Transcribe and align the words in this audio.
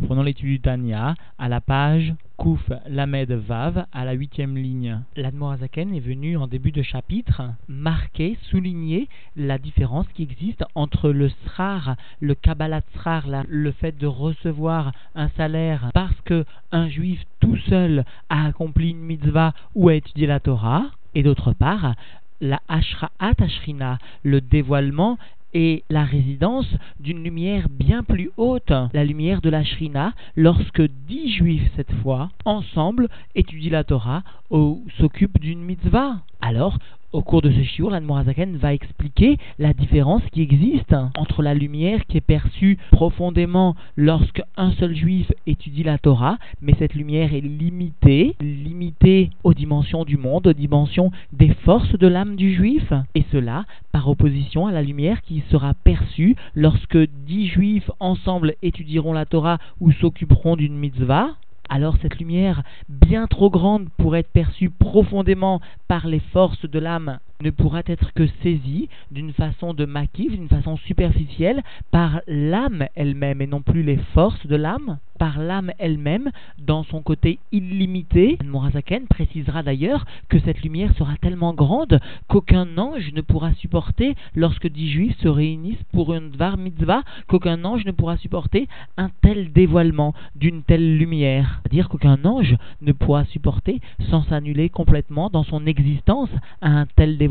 reprenons 0.00 0.22
l'étude 0.22 0.46
du 0.46 0.60
Tania 0.60 1.16
à 1.38 1.48
la 1.48 1.60
page 1.60 2.14
Kouf 2.36 2.60
Lamed 2.88 3.32
Vav 3.32 3.84
à 3.92 4.04
la 4.04 4.12
huitième 4.12 4.56
ligne. 4.56 5.00
L'Admorazaken 5.16 5.92
est 5.92 5.98
venu 5.98 6.36
en 6.36 6.46
début 6.46 6.70
de 6.70 6.82
chapitre 6.82 7.42
marquer, 7.66 8.38
souligner 8.42 9.08
la 9.34 9.58
différence 9.58 10.06
qui 10.14 10.22
existe 10.22 10.64
entre 10.76 11.10
le 11.10 11.28
srar, 11.46 11.96
le 12.20 12.36
Kabbalat 12.36 12.82
srar, 12.94 13.26
le 13.48 13.72
fait 13.72 13.98
de 13.98 14.06
recevoir 14.06 14.92
un 15.16 15.30
salaire 15.30 15.90
parce 15.94 16.20
que 16.24 16.44
un 16.70 16.88
juif 16.88 17.20
tout 17.40 17.56
seul 17.68 18.04
a 18.28 18.46
accompli 18.46 18.90
une 18.90 19.00
mitzvah 19.00 19.52
ou 19.74 19.88
a 19.88 19.96
étudié 19.96 20.28
la 20.28 20.38
Torah, 20.38 20.84
et 21.16 21.24
d'autre 21.24 21.52
part 21.52 21.96
la 22.40 22.60
Ashra'at 22.68 23.34
Ashrina, 23.40 23.98
le 24.22 24.40
dévoilement 24.40 25.18
et 25.54 25.84
la 25.90 26.04
résidence 26.04 26.68
d'une 27.00 27.22
lumière 27.22 27.68
bien 27.70 28.02
plus 28.02 28.30
haute, 28.36 28.72
la 28.92 29.04
lumière 29.04 29.40
de 29.40 29.50
la 29.50 29.64
Shrina, 29.64 30.14
lorsque 30.36 30.82
dix 30.82 31.30
juifs 31.30 31.70
cette 31.76 31.92
fois, 32.02 32.30
ensemble, 32.44 33.08
étudient 33.34 33.72
la 33.72 33.84
Torah 33.84 34.22
ou 34.50 34.84
s'occupent 34.98 35.40
d'une 35.40 35.62
mitzvah. 35.62 36.20
Alors, 36.40 36.78
au 37.12 37.22
cours 37.22 37.40
de 37.40 37.50
ce 37.50 37.62
shiur, 37.62 37.90
l'Anmorazaken 37.90 38.58
va 38.58 38.74
expliquer 38.74 39.38
la 39.58 39.72
différence 39.72 40.22
qui 40.30 40.42
existe 40.42 40.94
entre 41.16 41.42
la 41.42 41.54
lumière 41.54 42.04
qui 42.06 42.18
est 42.18 42.20
perçue 42.20 42.78
profondément 42.92 43.74
lorsque 43.96 44.42
un 44.56 44.72
seul 44.72 44.94
juif 44.94 45.32
étudie 45.46 45.82
la 45.82 45.96
Torah, 45.96 46.36
mais 46.60 46.74
cette 46.78 46.94
lumière 46.94 47.32
est 47.32 47.40
limitée, 47.40 48.36
limitée 48.40 49.30
aux 49.42 49.54
dimensions 49.54 50.04
du 50.04 50.18
monde, 50.18 50.48
aux 50.48 50.52
dimensions 50.52 51.10
des 51.32 51.54
forces 51.64 51.98
de 51.98 52.06
l'âme 52.06 52.36
du 52.36 52.54
juif, 52.54 52.92
et 53.14 53.24
cela 53.32 53.64
par 53.90 54.08
opposition 54.08 54.66
à 54.66 54.72
la 54.72 54.82
lumière 54.82 55.22
qui 55.22 55.42
sera 55.50 55.72
perçue 55.72 56.36
lorsque 56.54 56.98
dix 57.26 57.48
juifs 57.48 57.90
ensemble 58.00 58.54
étudieront 58.62 59.14
la 59.14 59.24
Torah 59.24 59.58
ou 59.80 59.92
s'occuperont 59.92 60.56
d'une 60.56 60.76
mitzvah, 60.76 61.30
alors 61.68 61.96
cette 62.00 62.18
lumière, 62.18 62.62
bien 62.88 63.26
trop 63.26 63.50
grande 63.50 63.88
pour 63.98 64.16
être 64.16 64.32
perçue 64.32 64.70
profondément 64.70 65.60
par 65.86 66.06
les 66.06 66.20
forces 66.20 66.64
de 66.64 66.78
l'âme, 66.78 67.18
ne 67.40 67.50
pourra 67.50 67.82
être 67.86 68.12
que 68.14 68.26
saisie 68.42 68.88
d'une 69.10 69.32
façon 69.32 69.74
de 69.74 69.84
maquis, 69.84 70.28
d'une 70.28 70.48
façon 70.48 70.76
superficielle, 70.76 71.62
par 71.90 72.20
l'âme 72.26 72.86
elle-même 72.94 73.40
et 73.40 73.46
non 73.46 73.62
plus 73.62 73.82
les 73.82 73.98
forces 74.14 74.46
de 74.46 74.56
l'âme, 74.56 74.98
par 75.18 75.38
l'âme 75.38 75.70
elle-même 75.78 76.30
dans 76.58 76.82
son 76.84 77.02
côté 77.02 77.38
illimité. 77.52 78.38
Morazaken 78.44 79.06
précisera 79.06 79.62
d'ailleurs 79.62 80.04
que 80.28 80.38
cette 80.40 80.62
lumière 80.62 80.94
sera 80.96 81.16
tellement 81.16 81.54
grande 81.54 82.00
qu'aucun 82.28 82.76
ange 82.78 83.12
ne 83.12 83.20
pourra 83.20 83.52
supporter, 83.54 84.14
lorsque 84.34 84.68
dix 84.68 84.90
juifs 84.90 85.18
se 85.20 85.28
réunissent 85.28 85.82
pour 85.92 86.14
une 86.14 86.30
dvar 86.30 86.56
mitzvah, 86.56 87.02
qu'aucun 87.28 87.64
ange 87.64 87.84
ne 87.84 87.92
pourra 87.92 88.16
supporter 88.16 88.68
un 88.96 89.10
tel 89.22 89.52
dévoilement 89.52 90.14
d'une 90.34 90.62
telle 90.62 90.96
lumière. 90.96 91.60
C'est-à-dire 91.62 91.88
qu'aucun 91.88 92.24
ange 92.24 92.56
ne 92.82 92.92
pourra 92.92 93.24
supporter 93.26 93.80
sans 94.10 94.22
s'annuler 94.24 94.68
complètement 94.68 95.30
dans 95.30 95.44
son 95.44 95.66
existence 95.66 96.30
un 96.62 96.86
tel 96.96 97.16
dévoilement 97.16 97.27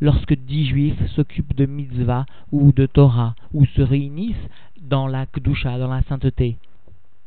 lorsque 0.00 0.34
dix 0.34 0.66
juifs 0.66 1.06
s'occupent 1.14 1.54
de 1.56 1.66
mitzvah 1.66 2.26
ou 2.52 2.72
de 2.72 2.86
Torah 2.86 3.34
ou 3.52 3.64
se 3.66 3.82
réunissent 3.82 4.48
dans 4.80 5.06
la 5.06 5.26
Kdusha, 5.26 5.78
dans 5.78 5.88
la 5.88 6.02
sainteté. 6.02 6.56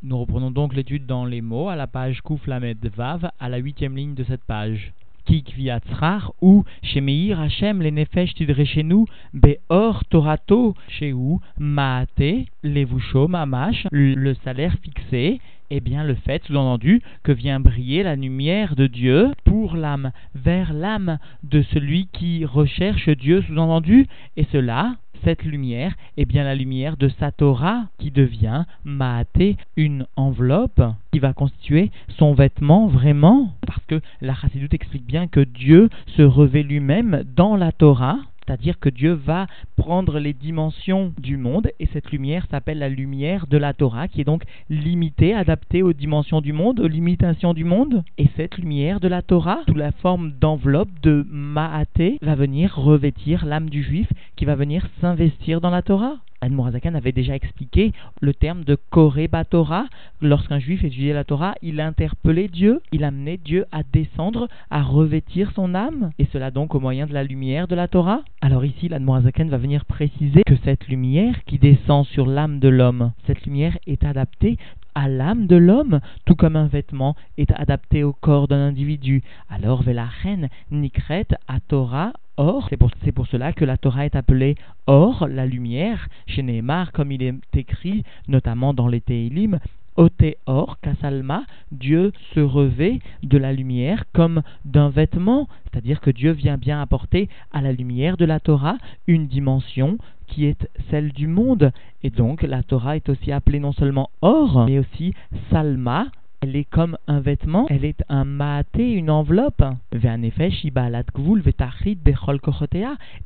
Nous 0.03 0.17
reprenons 0.17 0.51
donc 0.51 0.73
l'étude 0.73 1.05
dans 1.05 1.25
les 1.25 1.41
mots 1.41 1.69
à 1.69 1.75
la 1.75 1.87
page 1.87 2.21
Kouflamed 2.21 2.83
Vav, 2.95 3.29
à 3.39 3.49
la 3.49 3.57
huitième 3.57 3.95
ligne 3.95 4.15
de 4.15 4.23
cette 4.23 4.43
page. 4.43 4.93
Kik 5.25 5.53
viatzrar 5.55 6.31
ou 6.41 6.65
Shemeir 6.81 7.39
Hashem 7.39 7.81
le 7.81 7.91
nefesh 7.91 8.33
tidrechenu 8.33 9.05
beor 9.33 10.03
torato 10.09 10.75
sheu 10.87 11.37
maate 11.59 12.47
levusho 12.63 13.27
mamash 13.27 13.85
le 13.91 14.33
salaire 14.43 14.75
fixé 14.81 15.39
eh 15.71 15.79
bien 15.79 16.03
le 16.03 16.15
fait, 16.15 16.43
sous-entendu, 16.45 17.01
que 17.23 17.31
vient 17.31 17.61
briller 17.61 18.03
la 18.03 18.15
lumière 18.15 18.75
de 18.75 18.87
Dieu 18.87 19.31
pour 19.45 19.75
l'âme, 19.75 20.11
vers 20.35 20.73
l'âme 20.73 21.17
de 21.43 21.61
celui 21.61 22.07
qui 22.11 22.45
recherche 22.45 23.09
Dieu, 23.09 23.41
sous-entendu, 23.41 24.07
et 24.35 24.45
cela, 24.51 24.97
cette 25.23 25.43
lumière 25.43 25.93
est 26.17 26.25
bien 26.25 26.43
la 26.43 26.55
lumière 26.55 26.97
de 26.97 27.07
sa 27.19 27.31
Torah 27.31 27.85
qui 27.99 28.11
devient 28.11 28.65
Maaté, 28.83 29.55
une 29.77 30.07
enveloppe 30.15 30.81
qui 31.11 31.19
va 31.19 31.33
constituer 31.33 31.91
son 32.17 32.33
vêtement 32.33 32.87
vraiment. 32.87 33.53
Parce 33.65 33.85
que 33.85 34.01
la 34.19 34.33
Chassidoute 34.33 34.73
explique 34.73 35.05
bien 35.05 35.27
que 35.27 35.41
Dieu 35.41 35.89
se 36.17 36.23
revêt 36.23 36.63
lui-même 36.63 37.23
dans 37.35 37.55
la 37.55 37.71
Torah 37.71 38.17
c'est-à-dire 38.45 38.79
que 38.79 38.89
Dieu 38.89 39.13
va 39.13 39.47
prendre 39.75 40.19
les 40.19 40.33
dimensions 40.33 41.13
du 41.19 41.37
monde 41.37 41.71
et 41.79 41.87
cette 41.87 42.11
lumière 42.11 42.47
s'appelle 42.49 42.79
la 42.79 42.89
lumière 42.89 43.47
de 43.47 43.57
la 43.57 43.73
Torah 43.73 44.07
qui 44.07 44.21
est 44.21 44.25
donc 44.25 44.43
limitée, 44.69 45.33
adaptée 45.33 45.83
aux 45.83 45.93
dimensions 45.93 46.41
du 46.41 46.53
monde, 46.53 46.79
aux 46.79 46.87
limitations 46.87 47.53
du 47.53 47.63
monde. 47.63 48.03
Et 48.17 48.27
cette 48.35 48.57
lumière 48.57 48.99
de 48.99 49.07
la 49.07 49.21
Torah, 49.21 49.59
sous 49.67 49.75
la 49.75 49.91
forme 49.91 50.31
d'enveloppe 50.31 50.99
de 51.01 51.25
Ma'até, 51.29 52.17
va 52.21 52.35
venir 52.35 52.75
revêtir 52.75 53.45
l'âme 53.45 53.69
du 53.69 53.83
juif 53.83 54.07
qui 54.35 54.45
va 54.45 54.55
venir 54.55 54.87
s'investir 54.99 55.61
dans 55.61 55.69
la 55.69 55.81
Torah. 55.81 56.17
Al-Murazakan 56.41 56.95
avait 56.95 57.11
déjà 57.11 57.35
expliqué 57.35 57.91
le 58.19 58.33
terme 58.33 58.63
de 58.63 58.75
Koreba 58.89 59.45
Torah. 59.45 59.85
Lorsqu'un 60.21 60.59
juif 60.59 60.83
étudiait 60.83 61.13
la 61.13 61.23
Torah, 61.23 61.53
il 61.61 61.79
interpellait 61.79 62.47
Dieu, 62.47 62.81
il 62.91 63.03
amenait 63.03 63.37
Dieu 63.37 63.65
à 63.71 63.83
descendre, 63.83 64.47
à 64.69 64.81
revêtir 64.81 65.51
son 65.55 65.75
âme, 65.75 66.11
et 66.17 66.27
cela 66.33 66.51
donc 66.51 66.73
au 66.75 66.79
moyen 66.79 67.05
de 67.05 67.13
la 67.13 67.23
lumière 67.23 67.67
de 67.67 67.75
la 67.75 67.87
Torah. 67.87 68.21
Alors 68.41 68.65
ici, 68.65 68.89
l'Admorazakan 68.89 69.45
va 69.45 69.57
venir 69.57 69.85
préciser 69.85 70.41
que 70.45 70.55
cette 70.63 70.87
lumière 70.87 71.43
qui 71.45 71.59
descend 71.59 72.05
sur 72.07 72.25
l'âme 72.25 72.59
de 72.59 72.69
l'homme, 72.69 73.11
cette 73.27 73.45
lumière 73.45 73.77
est 73.85 74.03
adaptée 74.03 74.57
à 74.95 75.07
l'âme 75.07 75.47
de 75.47 75.55
l'homme, 75.55 75.99
tout 76.25 76.35
comme 76.35 76.55
un 76.55 76.67
vêtement 76.67 77.15
est 77.37 77.51
adapté 77.51 78.03
au 78.03 78.13
corps 78.13 78.47
d'un 78.47 78.67
individu. 78.67 79.23
Alors, 79.49 79.83
reine 79.83 80.49
Nikret, 80.71 81.27
à 81.47 81.59
Torah, 81.59 82.13
Or, 82.37 82.69
c'est 82.69 83.11
pour, 83.11 83.27
cela 83.27 83.53
que 83.53 83.65
la 83.65 83.77
Torah 83.77 84.05
est 84.05 84.15
appelée 84.15 84.55
Or, 84.87 85.27
la 85.27 85.45
lumière, 85.45 86.07
chez 86.27 86.41
Nehemar, 86.41 86.91
comme 86.91 87.11
il 87.11 87.21
est 87.21 87.35
écrit 87.53 88.03
notamment 88.27 88.73
dans 88.73 88.87
les 88.87 89.01
Teilim, 89.01 89.59
Ote 89.97 90.37
Or, 90.45 90.79
Kasalma, 90.81 91.43
Dieu 91.71 92.11
se 92.33 92.39
revêt 92.39 92.99
de 93.23 93.37
la 93.37 93.53
lumière 93.53 94.05
comme 94.13 94.41
d'un 94.65 94.89
vêtement, 94.89 95.47
c'est-à-dire 95.63 96.01
que 96.01 96.11
Dieu 96.11 96.31
vient 96.31 96.57
bien 96.57 96.81
apporter 96.81 97.29
à 97.51 97.61
la 97.61 97.71
lumière 97.71 98.17
de 98.17 98.25
la 98.25 98.39
Torah 98.39 98.77
une 99.07 99.27
dimension 99.27 99.97
qui 100.27 100.45
est 100.45 100.69
celle 100.89 101.11
du 101.11 101.27
monde. 101.27 101.71
Et 102.03 102.09
donc 102.09 102.41
la 102.41 102.63
Torah 102.63 102.95
est 102.95 103.09
aussi 103.09 103.31
appelée 103.31 103.59
non 103.59 103.73
seulement 103.73 104.09
Or, 104.21 104.65
mais 104.65 104.79
aussi 104.79 105.13
Salma, 105.49 106.07
elle 106.41 106.55
est 106.55 106.65
comme 106.65 106.97
un 107.07 107.19
vêtement, 107.19 107.67
elle 107.69 107.85
est 107.85 108.03
un 108.09 108.25
maaté, 108.25 108.93
une 108.93 109.11
enveloppe. 109.11 109.63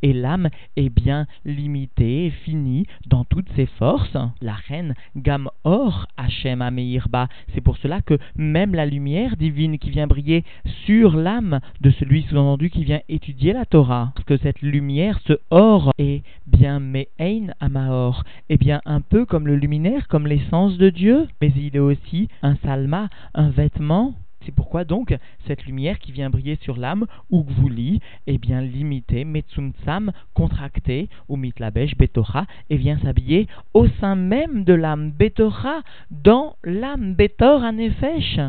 Et 0.02 0.14
l'âme 0.14 0.50
est 0.76 0.90
bien 0.90 1.26
limitée, 1.46 2.34
finie 2.44 2.86
dans 3.08 3.24
toutes 3.24 3.48
ses 3.56 3.68
forces. 3.68 4.18
La 4.42 4.54
reine 4.68 4.96
Gam 5.16 5.50
Or 5.64 6.08
Hachem 6.18 6.62
Ameirba. 6.62 7.30
C'est 7.54 7.62
pour 7.62 7.78
cela 7.78 8.02
que 8.02 8.18
même 8.36 8.76
la 8.76 8.86
lumière 8.86 9.38
divine 9.38 9.80
qui 9.80 9.92
vient 9.92 10.08
briller 10.08 10.44
sur 10.86 11.16
l'âme 11.16 11.62
de 11.80 11.92
celui 11.92 12.24
sous-entendu 12.24 12.70
qui 12.70 12.84
vient 12.84 13.02
étudier 13.08 13.54
la 13.54 13.66
Torah, 13.66 14.12
parce 14.16 14.26
que 14.26 14.38
cette 14.38 14.62
lumière, 14.62 15.22
ce 15.26 15.34
or, 15.52 15.94
est 15.98 16.22
bien 16.48 16.82
Me'ein 16.82 17.48
Amaor, 17.62 18.24
est 18.50 18.58
bien 18.58 18.82
un 18.86 19.00
peu 19.00 19.26
comme 19.26 19.48
le 19.48 19.56
luminaire, 19.56 20.10
comme 20.10 20.28
l'essence 20.28 20.78
de 20.78 20.90
Dieu, 20.90 21.28
mais 21.42 21.52
il 21.56 21.78
est 21.78 21.80
aussi 21.80 22.28
un 22.42 22.56
salma 22.58 23.05
un 23.34 23.50
vêtement. 23.50 24.14
C'est 24.46 24.54
pourquoi 24.54 24.84
donc 24.84 25.16
cette 25.48 25.66
lumière 25.66 25.98
qui 25.98 26.12
vient 26.12 26.30
briller 26.30 26.58
sur 26.62 26.78
l'âme, 26.78 27.06
ou 27.32 27.44
gvuli, 27.44 28.00
est 28.28 28.38
bien 28.38 28.62
limitée, 28.62 29.26
sam 29.84 30.12
contractée, 30.36 31.10
ou 31.30 31.36
mitlabesh, 31.36 31.98
betora, 31.98 32.46
et 32.70 32.78
vient 32.78 33.00
s'habiller 33.00 33.48
au 33.74 33.88
sein 34.00 34.16
même 34.16 34.64
de 34.64 34.74
l'âme 34.74 35.12
betora, 35.12 35.82
dans 36.12 36.56
l'âme 36.64 37.16
betor 37.16 37.64
anefesh 37.64 38.40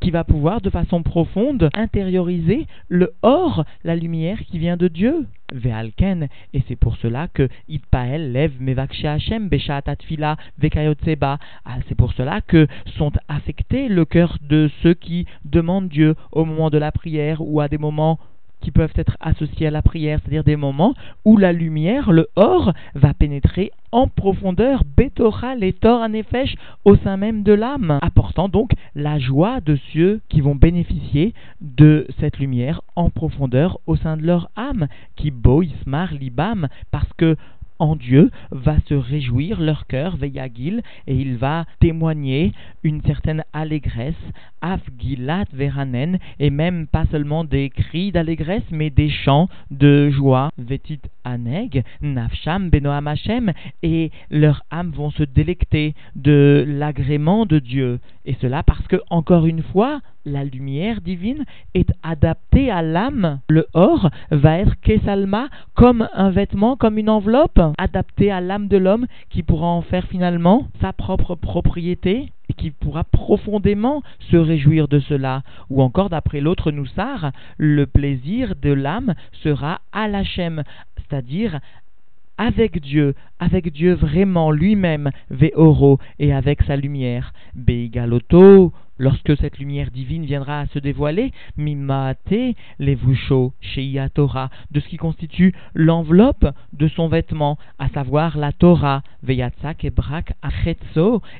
qui 0.00 0.10
va 0.10 0.24
pouvoir 0.24 0.60
de 0.60 0.70
façon 0.70 1.02
profonde 1.02 1.70
intérioriser 1.74 2.66
le 2.88 3.12
or, 3.22 3.64
la 3.84 3.96
lumière 3.96 4.38
qui 4.46 4.58
vient 4.58 4.76
de 4.76 4.88
Dieu. 4.88 5.26
Ve'alken, 5.52 6.28
et 6.52 6.62
c'est 6.68 6.76
pour 6.76 6.96
cela 6.98 7.26
que 7.28 7.48
Itpael 7.68 8.32
lève 8.32 8.60
Mevaksha 8.60 9.14
Hashem 9.14 9.48
Beshatatfila 9.48 10.36
Vekayotseba. 10.58 11.38
Ah, 11.64 11.76
c'est 11.88 11.94
pour 11.94 12.12
cela 12.12 12.40
que 12.42 12.66
sont 12.98 13.12
affectés 13.28 13.88
le 13.88 14.04
cœur 14.04 14.36
de 14.42 14.70
ceux 14.82 14.94
qui 14.94 15.26
demandent 15.44 15.88
Dieu 15.88 16.16
au 16.32 16.44
moment 16.44 16.68
de 16.68 16.78
la 16.78 16.92
prière 16.92 17.40
ou 17.40 17.60
à 17.60 17.68
des 17.68 17.78
moments 17.78 18.18
qui 18.60 18.70
peuvent 18.70 18.92
être 18.96 19.16
associés 19.20 19.68
à 19.68 19.70
la 19.70 19.82
prière, 19.82 20.18
c'est-à-dire 20.20 20.44
des 20.44 20.56
moments 20.56 20.94
où 21.24 21.36
la 21.36 21.52
lumière, 21.52 22.12
le 22.12 22.28
or, 22.36 22.72
va 22.94 23.14
pénétrer 23.14 23.70
en 23.92 24.06
profondeur, 24.06 24.82
Betora, 24.84 25.54
les 25.54 25.72
torts 25.72 26.02
anefesh, 26.02 26.54
au 26.84 26.96
sein 26.96 27.16
même 27.16 27.42
de 27.42 27.52
l'âme, 27.52 27.98
apportant 28.02 28.48
donc 28.48 28.72
la 28.94 29.18
joie 29.18 29.60
de 29.60 29.76
ceux 29.92 30.20
qui 30.28 30.40
vont 30.40 30.54
bénéficier 30.54 31.34
de 31.60 32.06
cette 32.20 32.38
lumière 32.38 32.82
en 32.96 33.10
profondeur 33.10 33.78
au 33.86 33.96
sein 33.96 34.16
de 34.16 34.22
leur 34.22 34.50
âme, 34.56 34.88
qui 35.16 35.30
bo 35.30 35.62
ismar 35.62 36.12
libam, 36.12 36.68
parce 36.90 37.12
que 37.16 37.36
en 37.78 37.96
Dieu 37.96 38.30
va 38.50 38.76
se 38.88 38.94
réjouir 38.94 39.60
leur 39.60 39.86
cœur, 39.86 40.16
Veyagil, 40.16 40.82
et 41.06 41.14
il 41.14 41.36
va 41.36 41.64
témoigner 41.80 42.52
une 42.82 43.02
certaine 43.02 43.44
allégresse, 43.52 44.14
Afgilat 44.60 45.44
Veranen, 45.52 46.18
et 46.38 46.50
même 46.50 46.86
pas 46.86 47.04
seulement 47.10 47.44
des 47.44 47.70
cris 47.70 48.12
d'allégresse, 48.12 48.64
mais 48.70 48.90
des 48.90 49.10
chants 49.10 49.48
de 49.70 50.10
joie, 50.10 50.50
Vetit 50.58 51.00
Aneg, 51.24 51.84
Nafsham 52.02 52.70
Benoam 52.70 53.06
Hashem, 53.06 53.52
et 53.82 54.10
leurs 54.30 54.62
âmes 54.72 54.92
vont 54.92 55.10
se 55.10 55.22
délecter 55.22 55.94
de 56.16 56.64
l'agrément 56.66 57.46
de 57.46 57.58
Dieu. 57.58 58.00
Et 58.24 58.36
cela 58.40 58.62
parce 58.62 58.86
que, 58.88 58.96
encore 59.10 59.46
une 59.46 59.62
fois, 59.62 60.00
la 60.28 60.44
lumière 60.44 61.00
divine 61.00 61.44
est 61.74 61.90
adaptée 62.02 62.70
à 62.70 62.82
l'âme. 62.82 63.40
Le 63.48 63.66
or 63.74 64.10
va 64.30 64.58
être 64.58 64.78
kesalma 64.80 65.48
comme 65.74 66.08
un 66.12 66.30
vêtement, 66.30 66.76
comme 66.76 66.98
une 66.98 67.10
enveloppe, 67.10 67.60
adaptée 67.78 68.30
à 68.30 68.40
l'âme 68.40 68.68
de 68.68 68.76
l'homme 68.76 69.06
qui 69.30 69.42
pourra 69.42 69.66
en 69.66 69.82
faire 69.82 70.06
finalement 70.06 70.68
sa 70.80 70.92
propre 70.92 71.34
propriété 71.34 72.32
et 72.48 72.54
qui 72.54 72.70
pourra 72.70 73.04
profondément 73.04 74.02
se 74.30 74.36
réjouir 74.36 74.88
de 74.88 75.00
cela. 75.00 75.42
Ou 75.70 75.82
encore, 75.82 76.08
d'après 76.08 76.40
l'autre 76.40 76.70
Noussar, 76.70 77.32
le 77.56 77.86
plaisir 77.86 78.54
de 78.60 78.72
l'âme 78.72 79.14
sera 79.42 79.80
à 79.92 80.08
l'Hachem, 80.08 80.62
c'est-à-dire 80.96 81.60
avec 82.38 82.80
Dieu, 82.80 83.14
avec 83.40 83.72
Dieu 83.72 83.94
vraiment 83.94 84.50
lui-même, 84.50 85.10
Ve'oro, 85.30 85.98
et 86.18 86.32
avec 86.32 86.62
sa 86.62 86.76
lumière. 86.76 87.32
Beigaloto, 87.54 88.72
lorsque 88.98 89.36
cette 89.36 89.58
lumière 89.58 89.90
divine 89.90 90.24
viendra 90.24 90.60
à 90.60 90.66
se 90.66 90.78
dévoiler, 90.78 91.32
Mimate, 91.56 92.56
les 92.78 92.94
vouchos, 92.94 93.52
Sheia 93.60 94.08
Torah, 94.08 94.50
de 94.70 94.80
ce 94.80 94.88
qui 94.88 94.96
constitue 94.96 95.54
l'enveloppe 95.74 96.46
de 96.72 96.88
son 96.88 97.08
vêtement, 97.08 97.58
à 97.78 97.88
savoir 97.88 98.36
la 98.36 98.52
Torah, 98.52 99.02
Veyatzak 99.22 99.84
et 99.84 99.90
Brak 99.90 100.34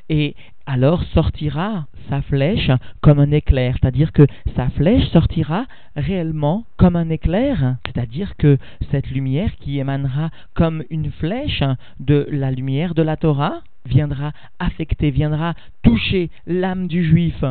et 0.09 0.35
alors 0.69 1.03
sortira 1.15 1.87
sa 2.09 2.21
flèche 2.21 2.69
comme 3.01 3.17
un 3.17 3.31
éclair, 3.31 3.75
c'est-à-dire 3.81 4.11
que 4.11 4.27
sa 4.55 4.69
flèche 4.69 5.07
sortira 5.07 5.65
réellement 5.95 6.63
comme 6.77 6.95
un 6.95 7.09
éclair, 7.09 7.77
c'est-à-dire 7.87 8.35
que 8.37 8.59
cette 8.91 9.09
lumière 9.09 9.55
qui 9.59 9.79
émanera 9.79 10.29
comme 10.53 10.83
une 10.91 11.11
flèche 11.11 11.63
de 11.99 12.27
la 12.29 12.51
lumière 12.51 12.93
de 12.93 13.01
la 13.01 13.17
Torah 13.17 13.61
viendra 13.87 14.31
affecter, 14.59 15.09
viendra 15.09 15.55
toucher 15.81 16.29
l'âme 16.45 16.87
du 16.87 17.03
juif. 17.03 17.43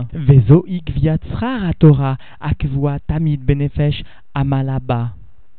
Torah 1.80 2.16
tamid 3.08 3.44
benefesh. 3.44 4.04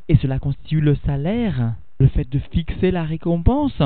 Et 0.07 0.15
cela 0.15 0.39
constitue 0.39 0.79
le 0.79 0.95
salaire, 1.05 1.73
le 1.99 2.07
fait 2.07 2.29
de 2.29 2.39
fixer 2.39 2.91
la 2.91 3.03
récompense 3.03 3.81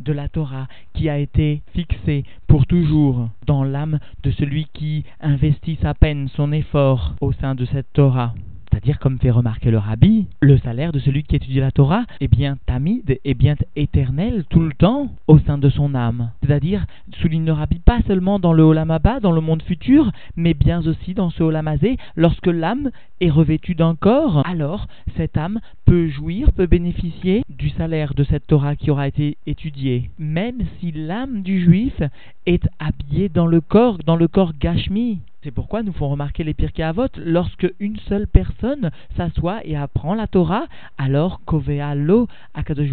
de 0.00 0.12
la 0.12 0.28
Torah 0.28 0.68
qui 0.94 1.08
a 1.08 1.18
été 1.18 1.62
fixée 1.74 2.24
pour 2.46 2.66
toujours 2.66 3.28
dans 3.46 3.64
l'âme 3.64 3.98
de 4.22 4.30
celui 4.30 4.66
qui 4.72 5.04
investit 5.20 5.78
sa 5.80 5.94
peine, 5.94 6.28
son 6.28 6.52
effort 6.52 7.14
au 7.20 7.32
sein 7.32 7.54
de 7.54 7.64
cette 7.66 7.92
Torah. 7.92 8.34
C'est-à-dire, 8.76 8.98
comme 8.98 9.18
fait 9.18 9.30
remarquer 9.30 9.70
le 9.70 9.78
rabbi, 9.78 10.26
le 10.42 10.58
salaire 10.58 10.92
de 10.92 10.98
celui 10.98 11.22
qui 11.22 11.34
étudie 11.34 11.60
la 11.60 11.70
Torah 11.70 12.04
est 12.20 12.28
bien 12.28 12.58
tamide, 12.66 13.18
est 13.24 13.32
bien 13.32 13.54
éternel 13.74 14.44
tout 14.50 14.60
le 14.60 14.74
temps 14.74 15.08
au 15.28 15.38
sein 15.38 15.56
de 15.56 15.70
son 15.70 15.94
âme. 15.94 16.32
C'est-à-dire, 16.42 16.84
souligne 17.22 17.46
le 17.46 17.52
rabbi, 17.52 17.78
pas 17.78 18.02
seulement 18.06 18.38
dans 18.38 18.52
le 18.52 18.62
Olamaba, 18.62 19.18
dans 19.18 19.32
le 19.32 19.40
monde 19.40 19.62
futur, 19.62 20.12
mais 20.36 20.52
bien 20.52 20.86
aussi 20.86 21.14
dans 21.14 21.30
ce 21.30 21.42
Olamazé, 21.42 21.96
lorsque 22.16 22.48
l'âme 22.48 22.90
est 23.22 23.30
revêtue 23.30 23.74
d'un 23.74 23.94
corps, 23.94 24.42
alors 24.46 24.88
cette 25.16 25.38
âme 25.38 25.60
peut 25.86 26.08
jouir, 26.08 26.52
peut 26.52 26.66
bénéficier 26.66 27.44
du 27.48 27.70
salaire 27.70 28.12
de 28.12 28.24
cette 28.24 28.46
Torah 28.46 28.76
qui 28.76 28.90
aura 28.90 29.08
été 29.08 29.38
étudiée, 29.46 30.10
même 30.18 30.58
si 30.78 30.92
l'âme 30.92 31.40
du 31.40 31.64
juif 31.64 32.02
est 32.44 32.68
habillée 32.78 33.30
dans 33.30 33.46
le 33.46 33.62
corps, 33.62 33.96
dans 34.04 34.16
le 34.16 34.28
corps 34.28 34.52
Gashmi. 34.60 35.20
C'est 35.46 35.52
pourquoi 35.52 35.84
nous 35.84 35.92
font 35.92 36.08
remarquer 36.08 36.42
les 36.42 36.54
Pirkei 36.54 36.82
Avot, 36.82 37.06
lorsque 37.24 37.72
une 37.78 37.98
seule 38.08 38.26
personne 38.26 38.90
s'assoit 39.16 39.64
et 39.64 39.76
apprend 39.76 40.14
la 40.14 40.26
Torah, 40.26 40.66
alors 40.98 41.40
Kovea 41.44 41.94
lo 41.94 42.26
Akadosh 42.52 42.90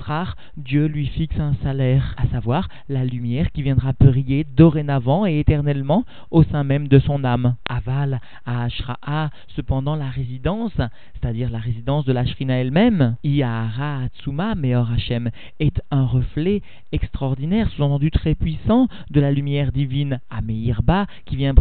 Srar, 0.00 0.36
Dieu 0.56 0.86
lui 0.86 1.06
fixe 1.06 1.38
un 1.38 1.54
salaire, 1.62 2.16
à 2.16 2.26
savoir 2.26 2.68
la 2.88 3.04
lumière 3.04 3.52
qui 3.52 3.62
viendra 3.62 3.92
briller 3.92 4.42
dorénavant 4.42 5.26
et 5.26 5.38
éternellement 5.38 6.04
au 6.32 6.42
sein 6.42 6.64
même 6.64 6.88
de 6.88 6.98
son 6.98 7.22
âme. 7.22 7.54
Aval, 7.68 8.20
à 8.46 8.64
Ashra'a, 8.64 9.30
cependant 9.54 9.94
la 9.94 10.08
résidence, 10.08 10.72
c'est-à-dire 10.74 11.50
la 11.50 11.58
résidence 11.58 12.04
de 12.04 12.12
la 12.12 12.26
Shrina 12.26 12.54
elle-même, 12.54 13.14
Iahara 13.22 14.06
Atsuma 14.06 14.56
Meor 14.56 14.90
Hashem, 14.90 15.30
est 15.60 15.80
un 15.92 16.04
reflet 16.04 16.62
extraordinaire, 16.90 17.70
sous-entendu 17.70 18.10
très 18.10 18.34
puissant, 18.34 18.88
de 19.10 19.20
la 19.20 19.30
lumière 19.30 19.70
divine, 19.70 20.18
Ameirba, 20.30 21.06
qui 21.26 21.36
vient 21.36 21.54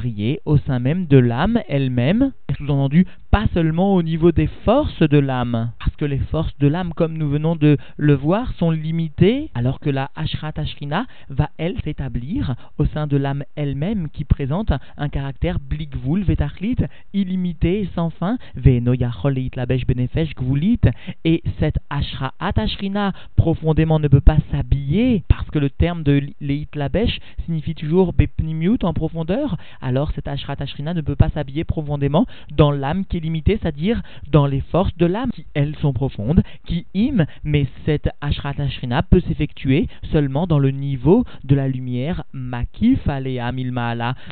au 0.45 0.57
sein 0.57 0.79
même 0.79 1.07
de 1.07 1.17
l'âme 1.17 1.61
elle-même, 1.67 2.31
sous-entendu 2.57 3.05
pas 3.31 3.45
seulement 3.53 3.93
au 3.93 4.01
niveau 4.01 4.31
des 4.31 4.47
forces 4.65 5.01
de 5.01 5.19
l'âme, 5.19 5.71
parce 5.79 5.95
que 5.95 6.05
les 6.05 6.17
forces 6.17 6.57
de 6.59 6.67
l'âme, 6.67 6.93
comme 6.95 7.17
nous 7.17 7.29
venons 7.29 7.55
de 7.55 7.77
le 7.97 8.13
voir, 8.15 8.51
sont 8.53 8.71
limitées, 8.71 9.51
alors 9.53 9.79
que 9.79 9.89
la 9.89 10.09
Ashrat 10.15 10.53
Ashrina 10.55 11.05
va, 11.29 11.49
elle, 11.57 11.79
s'établir 11.83 12.55
au 12.79 12.85
sein 12.85 13.05
de 13.05 13.17
l'âme 13.17 13.43
elle-même, 13.55 14.09
qui 14.09 14.25
présente 14.25 14.71
un 14.97 15.09
caractère 15.09 15.59
blikvul 15.59 16.23
vetachlit, 16.23 16.77
illimité 17.13 17.87
sans 17.93 18.09
fin, 18.09 18.37
labesh 18.55 19.85
benefesh 19.85 20.33
gvulit, 20.33 20.79
et 21.23 21.43
cette 21.59 21.77
Ashrat 21.89 22.33
Ashrina 22.39 23.13
profondément 23.35 23.99
ne 23.99 24.07
peut 24.07 24.21
pas 24.21 24.37
s'habiller, 24.51 25.23
parce 25.27 25.49
que 25.51 25.59
le 25.59 25.69
terme 25.69 26.01
de 26.03 26.21
leit 26.41 26.67
labesh 26.73 27.19
signifie 27.45 27.75
toujours 27.75 28.13
bepnimiut 28.13 28.79
en 28.83 28.93
profondeur, 28.93 29.57
alors 29.81 30.11
cette 30.15 30.27
Ashrat 30.27 30.55
Ashrina 30.59 30.95
ne 30.95 31.01
peut 31.01 31.15
pas 31.15 31.29
s'habiller 31.29 31.63
profondément 31.63 32.25
dans 32.51 32.71
l'âme 32.71 33.05
qui 33.05 33.18
est 33.25 33.29
c'est-à-dire 33.47 34.01
dans 34.31 34.45
les 34.45 34.61
forces 34.61 34.95
de 34.97 35.05
l'âme 35.05 35.31
qui, 35.31 35.45
elles, 35.53 35.75
sont 35.77 35.93
profondes, 35.93 36.41
qui 36.65 36.85
im, 36.95 37.25
mais 37.43 37.67
cette 37.85 38.09
Ashrat 38.21 38.53
Ashrina 38.57 39.03
peut 39.03 39.21
s'effectuer 39.21 39.87
seulement 40.11 40.47
dans 40.47 40.59
le 40.59 40.71
niveau 40.71 41.25
de 41.43 41.55
la 41.55 41.67
lumière 41.67 42.23
Makif 42.33 43.07
Alea 43.07 43.51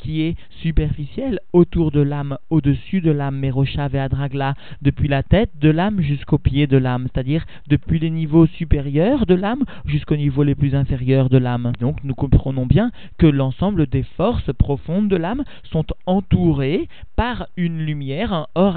qui 0.02 0.22
est 0.22 0.36
superficielle 0.62 1.40
autour 1.52 1.90
de 1.90 2.00
l'âme, 2.00 2.38
au-dessus 2.50 3.00
de 3.00 3.10
l'âme 3.10 3.38
Merosha 3.38 3.88
Veadragla, 3.88 4.54
depuis 4.82 5.08
la 5.08 5.22
tête 5.22 5.50
de 5.60 5.70
l'âme 5.70 6.00
jusqu'au 6.00 6.38
pied 6.38 6.66
de 6.66 6.76
l'âme, 6.76 7.08
c'est-à-dire 7.12 7.44
depuis 7.68 7.98
les 7.98 8.10
niveaux 8.10 8.46
supérieurs 8.46 9.26
de 9.26 9.34
l'âme 9.34 9.64
jusqu'au 9.86 10.16
niveau 10.16 10.42
les 10.42 10.54
plus 10.54 10.74
inférieurs 10.74 11.28
de 11.28 11.38
l'âme. 11.38 11.72
Donc 11.80 12.02
nous 12.04 12.14
comprenons 12.14 12.66
bien 12.66 12.90
que 13.18 13.26
l'ensemble 13.26 13.86
des 13.86 14.02
forces 14.16 14.52
profondes 14.54 15.08
de 15.08 15.16
l'âme 15.16 15.44
sont 15.70 15.86
entourées 16.06 16.88
par 17.16 17.48
une 17.56 17.78
lumière, 17.78 18.32
un 18.32 18.46
Or 18.54 18.76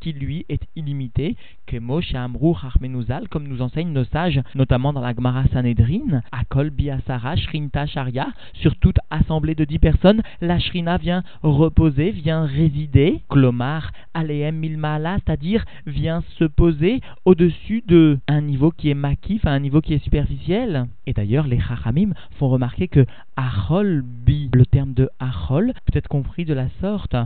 Qui 0.00 0.12
lui 0.12 0.44
est 0.48 0.62
illimité, 0.76 1.36
que 1.66 1.76
Moshe 1.78 2.14
Amrou 2.14 2.56
Harmenuzal, 2.60 3.28
comme 3.28 3.48
nous 3.48 3.62
enseignent 3.62 3.92
nos 3.92 4.04
sages, 4.04 4.40
notamment 4.54 4.92
dans 4.92 5.00
la 5.00 5.14
Gemara 5.14 5.44
Sanhedrin, 5.52 6.22
Akol 6.32 6.70
Biasara 6.70 7.36
Shrinta 7.36 7.86
Sharia, 7.86 8.28
sur 8.54 8.76
toute 8.76 8.98
assemblée 9.10 9.54
de 9.54 9.64
dix 9.64 9.78
personnes, 9.78 10.22
la 10.40 10.58
Shrina 10.58 10.98
vient 10.98 11.22
reposer, 11.42 12.10
vient 12.10 12.44
résider, 12.44 13.22
Klomar 13.30 13.92
Aleem 14.14 14.56
Milmala, 14.56 15.16
c'est-à-dire 15.24 15.64
vient 15.86 16.22
se 16.38 16.44
poser 16.44 17.00
au-dessus 17.24 17.82
de 17.86 18.18
un 18.28 18.42
niveau 18.42 18.70
qui 18.70 18.90
est 18.90 18.94
makif, 18.94 19.46
à 19.46 19.50
un 19.50 19.60
niveau 19.60 19.80
qui 19.80 19.94
est 19.94 20.04
superficiel. 20.04 20.86
Et 21.06 21.12
d'ailleurs, 21.14 21.46
les 21.46 21.60
Chachamim 21.60 22.12
font 22.38 22.48
remarquer 22.48 22.88
que 22.88 23.06
Achol 23.36 24.02
Bi, 24.04 24.50
le 24.52 24.66
terme 24.66 24.92
de 24.92 25.08
Achol, 25.20 25.72
peut 25.86 25.98
être 25.98 26.08
compris 26.08 26.44
de 26.44 26.54
la 26.54 26.68
sorte. 26.80 27.16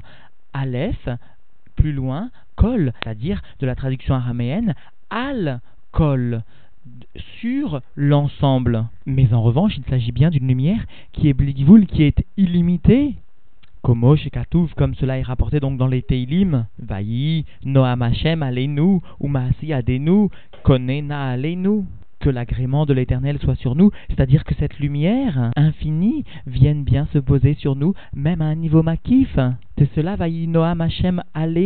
Aleph, 0.52 1.08
plus 1.76 1.92
loin, 1.92 2.30
kol, 2.56 2.92
c'est-à-dire 3.02 3.42
de 3.60 3.66
la 3.66 3.74
traduction 3.74 4.14
araméenne, 4.14 4.74
al 5.10 5.60
kol, 5.92 6.42
sur 7.40 7.80
l'ensemble. 7.96 8.86
Mais 9.06 9.32
en 9.32 9.42
revanche, 9.42 9.76
il 9.76 9.84
s'agit 9.84 10.12
bien 10.12 10.30
d'une 10.30 10.48
lumière 10.48 10.84
qui 11.12 11.28
est 11.28 11.86
qui 11.86 12.02
est 12.02 12.24
illimitée. 12.36 13.16
Shekatouv, 14.16 14.74
comme 14.74 14.96
cela 14.96 15.16
est 15.16 15.22
rapporté 15.22 15.60
donc 15.60 15.78
dans 15.78 15.86
les 15.86 16.02
Teilim, 16.02 16.66
Vaï, 16.80 17.44
Noam 17.64 18.02
Hashem, 18.02 18.42
Alenu, 18.42 19.00
Umasi 19.22 19.72
Adenu, 19.72 20.28
Konena 20.64 21.30
Alenu 21.30 21.84
que 22.26 22.30
l'agrément 22.32 22.86
de 22.86 22.92
l'Éternel 22.92 23.38
soit 23.38 23.54
sur 23.54 23.76
nous, 23.76 23.92
c'est-à-dire 24.08 24.42
que 24.42 24.56
cette 24.56 24.80
lumière 24.80 25.52
infinie 25.54 26.24
vienne 26.44 26.82
bien 26.82 27.06
se 27.12 27.18
poser 27.18 27.54
sur 27.54 27.76
nous, 27.76 27.94
même 28.16 28.42
à 28.42 28.46
un 28.46 28.56
niveau 28.56 28.82
makif. 28.82 29.38
De 29.76 29.86
cela 29.94 30.16
va 30.16 30.28
Noam 30.28 30.80
Hashem 30.80 31.22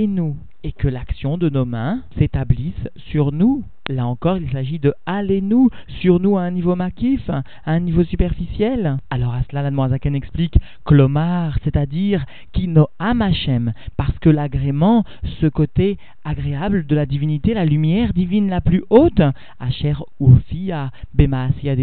nous 0.06 0.36
et 0.62 0.72
que 0.72 0.88
l'action 0.88 1.38
de 1.38 1.48
nos 1.48 1.64
mains 1.64 2.02
s'établisse 2.18 2.88
sur 3.10 3.32
nous. 3.32 3.64
Là 3.88 4.06
encore, 4.06 4.36
il 4.36 4.50
s'agit 4.52 4.78
de 4.78 4.92
allez-nous 5.06 5.70
sur 6.00 6.20
nous 6.20 6.36
à 6.36 6.42
un 6.42 6.50
niveau 6.50 6.76
makif, 6.76 7.28
à 7.30 7.42
un 7.64 7.80
niveau 7.80 8.04
superficiel. 8.04 8.98
Alors 9.08 9.32
à 9.32 9.42
cela, 9.50 9.62
la 9.62 10.14
explique 10.14 10.58
Klomar, 10.84 11.58
c'est-à-dire 11.64 12.24
Kino 12.52 12.88
Amachem, 12.98 13.72
parce 13.96 14.16
que 14.18 14.28
l'agrément, 14.28 15.04
ce 15.40 15.46
côté 15.46 15.98
agréable 16.30 16.86
de 16.86 16.94
la 16.94 17.06
divinité, 17.06 17.54
la 17.54 17.64
lumière 17.64 18.12
divine 18.12 18.48
la 18.48 18.60
plus 18.60 18.84
haute, 18.88 19.20
Asher 19.58 19.94
Ufia 20.20 20.90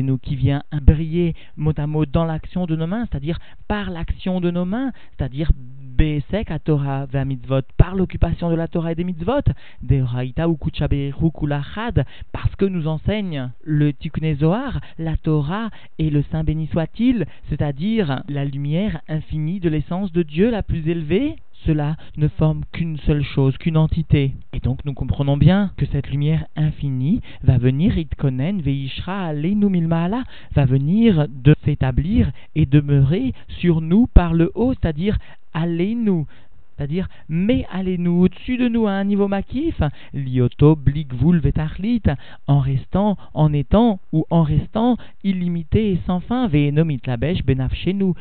nous 0.02 0.18
qui 0.18 0.36
vient 0.36 0.64
briller 0.82 1.36
mot 1.58 1.74
à 1.78 1.86
mot 1.86 2.06
dans 2.06 2.24
l'action 2.24 2.66
de 2.66 2.76
nos 2.76 2.88
mains, 2.88 3.06
c'est-à-dire 3.12 3.40
par 3.68 3.90
l'action 3.90 4.40
de 4.40 4.50
nos 4.50 4.64
mains, 4.64 4.92
c'est-à-dire 5.18 5.52
Besek 5.98 6.50
à 6.52 6.60
Torah 6.60 7.08
mitzvot, 7.26 7.62
par 7.76 7.96
l'occupation 7.96 8.50
de 8.50 8.56
la 8.56 8.68
Torah 8.68 8.94
et 8.94 8.96
des 8.96 9.04
mitzvot, 9.04 9.42
des 9.82 10.02
Raïta 10.02 10.48
ou 10.48 10.56
Kulachad, 10.56 12.06
parce 12.32 12.56
que 12.56 12.66
nous 12.66 12.88
enseigne 12.88 13.50
le 13.64 13.92
Tikkun 13.92 14.36
Zohar, 14.36 14.80
la 14.98 15.18
Torah 15.18 15.70
et 16.00 16.10
le 16.10 16.24
Saint 16.32 16.44
béni 16.44 16.68
soit-il, 16.68 17.26
c'est-à-dire 17.50 18.22
la 18.30 18.46
lumière 18.46 19.02
infinie 19.10 19.60
de 19.60 19.70
l'essence 19.70 20.12
de 20.14 20.24
Dieu 20.24 20.52
la 20.52 20.64
plus 20.64 20.88
élevée, 20.88 21.36
cela 21.66 21.96
ne 22.18 22.28
forme 22.28 22.62
qu'une 22.72 22.98
seule 23.00 23.24
chose, 23.24 23.58
qu'une 23.58 23.78
entité. 23.78 24.34
Et 24.54 24.60
donc 24.60 24.86
nous 24.86 24.94
comprenons 24.94 25.38
bien 25.38 25.72
que 25.78 25.86
cette 25.86 26.10
lumière 26.10 26.46
infinie 26.56 27.22
va 27.44 27.58
venir, 27.58 27.98
Itkonen, 27.98 28.62
Veishra, 28.62 29.28
Aleinu 29.28 29.70
Milmaala, 29.70 30.24
va 30.56 30.66
venir 30.66 31.28
de 31.30 31.56
s'établir 31.66 32.32
et 32.56 32.66
demeurer 32.66 33.34
sur 33.60 33.82
nous 33.82 34.08
par 34.08 34.34
le 34.34 34.52
haut, 34.56 34.74
c'est-à-dire 34.74 35.18
allez-nous, 35.54 36.28
c'est-à-dire 36.78 37.08
mais 37.30 37.66
allez-nous 37.72 38.22
au-dessus 38.24 38.58
de 38.58 38.68
nous 38.68 38.88
à 38.88 38.92
un 38.92 39.04
niveau 39.04 39.28
makif, 39.28 39.82
lioto 40.14 40.76
blikvul 40.76 41.40
vetarlit, 41.40 42.04
en 42.48 42.60
restant, 42.60 43.18
en 43.34 43.52
étant 43.54 44.00
ou 44.12 44.26
en 44.30 44.44
restant 44.44 44.98
illimité 45.24 45.92
et 45.92 46.00
sans 46.06 46.20
fin, 46.20 46.48
ve'enomit 46.48 47.02
labesh 47.06 47.44
benaf 47.44 47.74
chez 47.74 47.94
nous, 47.94 48.14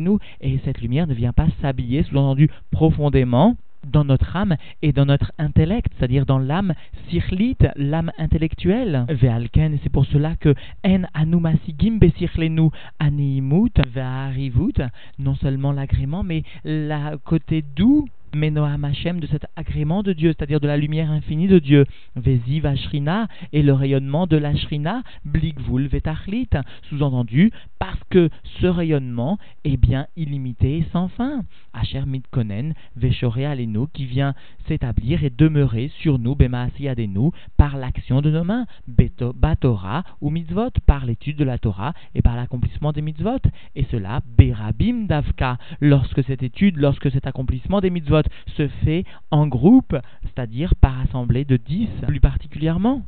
nous, 0.00 0.18
et 0.40 0.58
cette 0.64 0.80
lumière 0.80 1.06
ne 1.06 1.14
vient 1.14 1.32
pas 1.32 1.48
s'habiller, 1.60 2.02
sous-entendu 2.04 2.48
profondément, 2.70 3.56
dans 3.86 4.04
notre 4.04 4.36
âme 4.36 4.56
et 4.82 4.92
dans 4.92 5.06
notre 5.06 5.32
intellect, 5.38 5.92
c'est-à-dire 5.98 6.26
dans 6.26 6.38
l'âme 6.38 6.74
sirlite, 7.08 7.66
l'âme 7.76 8.12
intellectuelle. 8.18 9.06
Ve'alken, 9.08 9.78
c'est 9.82 9.92
pour 9.92 10.06
cela 10.06 10.36
que 10.36 10.54
en 10.84 11.02
anumasigim 11.14 11.98
besirlenu 11.98 12.70
animut 12.98 13.72
ve'arivut, 13.92 14.82
non 15.18 15.34
seulement 15.36 15.72
l'agrément, 15.72 16.22
mais 16.22 16.42
la 16.64 17.16
côté 17.24 17.62
doux 17.62 18.06
Menoam 18.34 18.84
Hashem, 18.84 19.20
de 19.20 19.26
cet 19.26 19.46
agrément 19.56 20.02
de 20.02 20.12
Dieu, 20.12 20.30
c'est-à-dire 20.30 20.60
de 20.60 20.66
la 20.66 20.76
lumière 20.76 21.10
infinie 21.10 21.48
de 21.48 21.58
Dieu. 21.58 21.84
Veziv 22.16 22.66
Ashrina 22.66 23.28
et 23.52 23.62
le 23.62 23.72
rayonnement 23.72 24.26
de 24.26 24.36
l'Ashrina, 24.36 25.02
Blikvul 25.24 25.86
Vetachlit, 25.88 26.48
sous-entendu, 26.88 27.50
parce 27.78 28.00
que 28.10 28.30
ce 28.60 28.66
rayonnement 28.66 29.38
est 29.64 29.76
bien 29.76 30.06
illimité 30.16 30.78
et 30.78 30.86
sans 30.92 31.08
fin. 31.08 31.42
Asher 31.72 32.02
Mitkonen, 32.06 32.74
Veshore 32.96 33.38
Alenu, 33.38 33.86
qui 33.92 34.06
vient 34.06 34.34
s'établir 34.66 35.24
et 35.24 35.30
demeurer 35.30 35.90
sur 36.00 36.18
nous, 36.18 36.34
Bemaasi 36.34 36.88
Adenu, 36.88 37.30
par 37.56 37.76
l'action 37.76 38.20
de 38.20 38.30
nos 38.30 38.44
mains, 38.44 38.66
Batora 38.86 40.04
ou 40.20 40.30
Mitzvot, 40.30 40.70
par 40.86 41.06
l'étude 41.06 41.36
de 41.36 41.44
la 41.44 41.58
Torah 41.58 41.92
et 42.14 42.22
par 42.22 42.36
l'accomplissement 42.36 42.92
des 42.92 43.02
Mitzvot. 43.02 43.40
Et 43.74 43.84
cela, 43.90 44.20
Berabim 44.38 45.06
Davka, 45.06 45.58
lorsque 45.80 46.24
cette 46.24 46.42
étude, 46.42 46.76
lorsque 46.76 47.10
cet 47.10 47.26
accomplissement 47.26 47.80
des 47.80 47.90
Mitzvot 47.90 48.21
se 48.56 48.68
fait 48.84 49.04
en 49.30 49.46
groupe, 49.46 49.96
c'est-à-dire 50.22 50.74
par 50.74 51.00
assemblée 51.00 51.44
de 51.44 51.56
dix 51.56 51.88
plus 52.06 52.20
particulièrement 52.20 53.02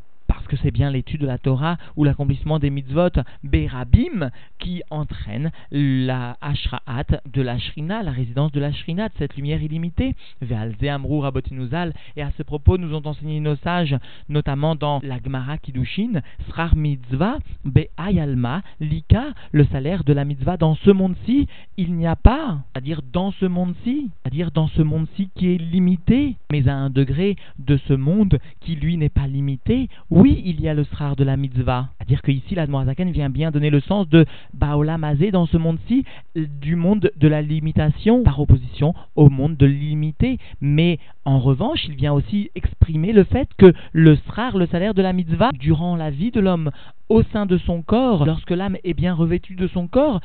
parce 0.44 0.56
que 0.56 0.62
c'est 0.62 0.70
bien 0.70 0.90
l'étude 0.90 1.22
de 1.22 1.26
la 1.26 1.38
Torah 1.38 1.78
ou 1.96 2.04
l'accomplissement 2.04 2.58
des 2.58 2.68
mitzvot 2.68 3.08
Berabim 3.44 4.30
qui 4.58 4.82
entraîne 4.90 5.50
la 5.70 6.36
Ashraat 6.42 7.06
de 7.32 7.40
la 7.40 7.58
Shrina, 7.58 8.02
la 8.02 8.10
résidence 8.10 8.52
de 8.52 8.60
la 8.60 8.70
Shrina, 8.70 9.08
de 9.08 9.14
cette 9.18 9.36
lumière 9.36 9.62
illimitée. 9.62 10.14
Ve'alze 10.42 10.86
Amrou 10.86 11.20
Rabotinuzal. 11.20 11.94
Et 12.16 12.22
à 12.22 12.30
ce 12.36 12.42
propos, 12.42 12.76
nous 12.76 12.94
ont 12.94 13.06
enseigné 13.06 13.40
nos 13.40 13.56
sages, 13.56 13.96
notamment 14.28 14.74
dans 14.74 15.00
la 15.02 15.18
Gemara 15.18 15.56
Kiddushin, 15.56 16.20
Srar 16.48 16.76
Mitzvah 16.76 17.38
Be'ayalma 17.64 18.60
Lika, 18.80 19.28
le 19.52 19.64
salaire 19.64 20.04
de 20.04 20.12
la 20.12 20.26
mitzvah 20.26 20.58
dans 20.58 20.74
ce 20.74 20.90
monde-ci, 20.90 21.48
il 21.78 21.94
n'y 21.94 22.06
a 22.06 22.16
pas, 22.16 22.58
c'est-à-dire 22.72 23.00
dans 23.14 23.30
ce 23.30 23.46
monde-ci, 23.46 24.10
c'est-à-dire 24.22 24.50
dans 24.50 24.68
ce 24.68 24.82
monde-ci 24.82 25.30
qui 25.34 25.54
est 25.54 25.58
limité, 25.58 26.36
mais 26.52 26.68
à 26.68 26.76
un 26.76 26.90
degré 26.90 27.36
de 27.58 27.78
ce 27.88 27.94
monde 27.94 28.38
qui 28.60 28.76
lui 28.76 28.98
n'est 28.98 29.08
pas 29.08 29.26
limité. 29.26 29.88
Oui, 30.10 30.33
il 30.44 30.60
y 30.60 30.68
a 30.68 30.74
le 30.74 30.84
srar 30.84 31.16
de 31.16 31.24
la 31.24 31.36
mitzvah. 31.36 31.88
C'est-à-dire 31.96 32.22
que 32.22 32.30
ici, 32.30 32.54
l'Admorazaken 32.54 33.10
vient 33.10 33.30
bien 33.30 33.50
donner 33.50 33.70
le 33.70 33.80
sens 33.80 34.08
de 34.08 34.24
Baola 34.52 34.98
Mazé 34.98 35.30
dans 35.30 35.46
ce 35.46 35.56
monde-ci, 35.56 36.04
du 36.34 36.76
monde 36.76 37.10
de 37.16 37.28
la 37.28 37.42
limitation, 37.42 38.22
par 38.22 38.40
opposition 38.40 38.94
au 39.16 39.30
monde 39.30 39.56
de 39.56 39.66
l'illimité. 39.66 40.38
Mais 40.60 40.98
en 41.24 41.38
revanche, 41.38 41.84
il 41.86 41.94
vient 41.94 42.12
aussi 42.12 42.50
exprimer 42.54 43.12
le 43.12 43.24
fait 43.24 43.48
que 43.58 43.72
le 43.92 44.16
srar, 44.16 44.56
le 44.56 44.66
salaire 44.66 44.94
de 44.94 45.02
la 45.02 45.12
mitzvah, 45.12 45.50
durant 45.52 45.96
la 45.96 46.10
vie 46.10 46.30
de 46.30 46.40
l'homme, 46.40 46.70
au 47.08 47.22
sein 47.22 47.46
de 47.46 47.58
son 47.58 47.82
corps, 47.82 48.24
lorsque 48.24 48.50
l'âme 48.50 48.76
est 48.82 48.94
bien 48.94 49.14
revêtue 49.14 49.56
de 49.56 49.68
son 49.68 49.88
corps, 49.88 50.20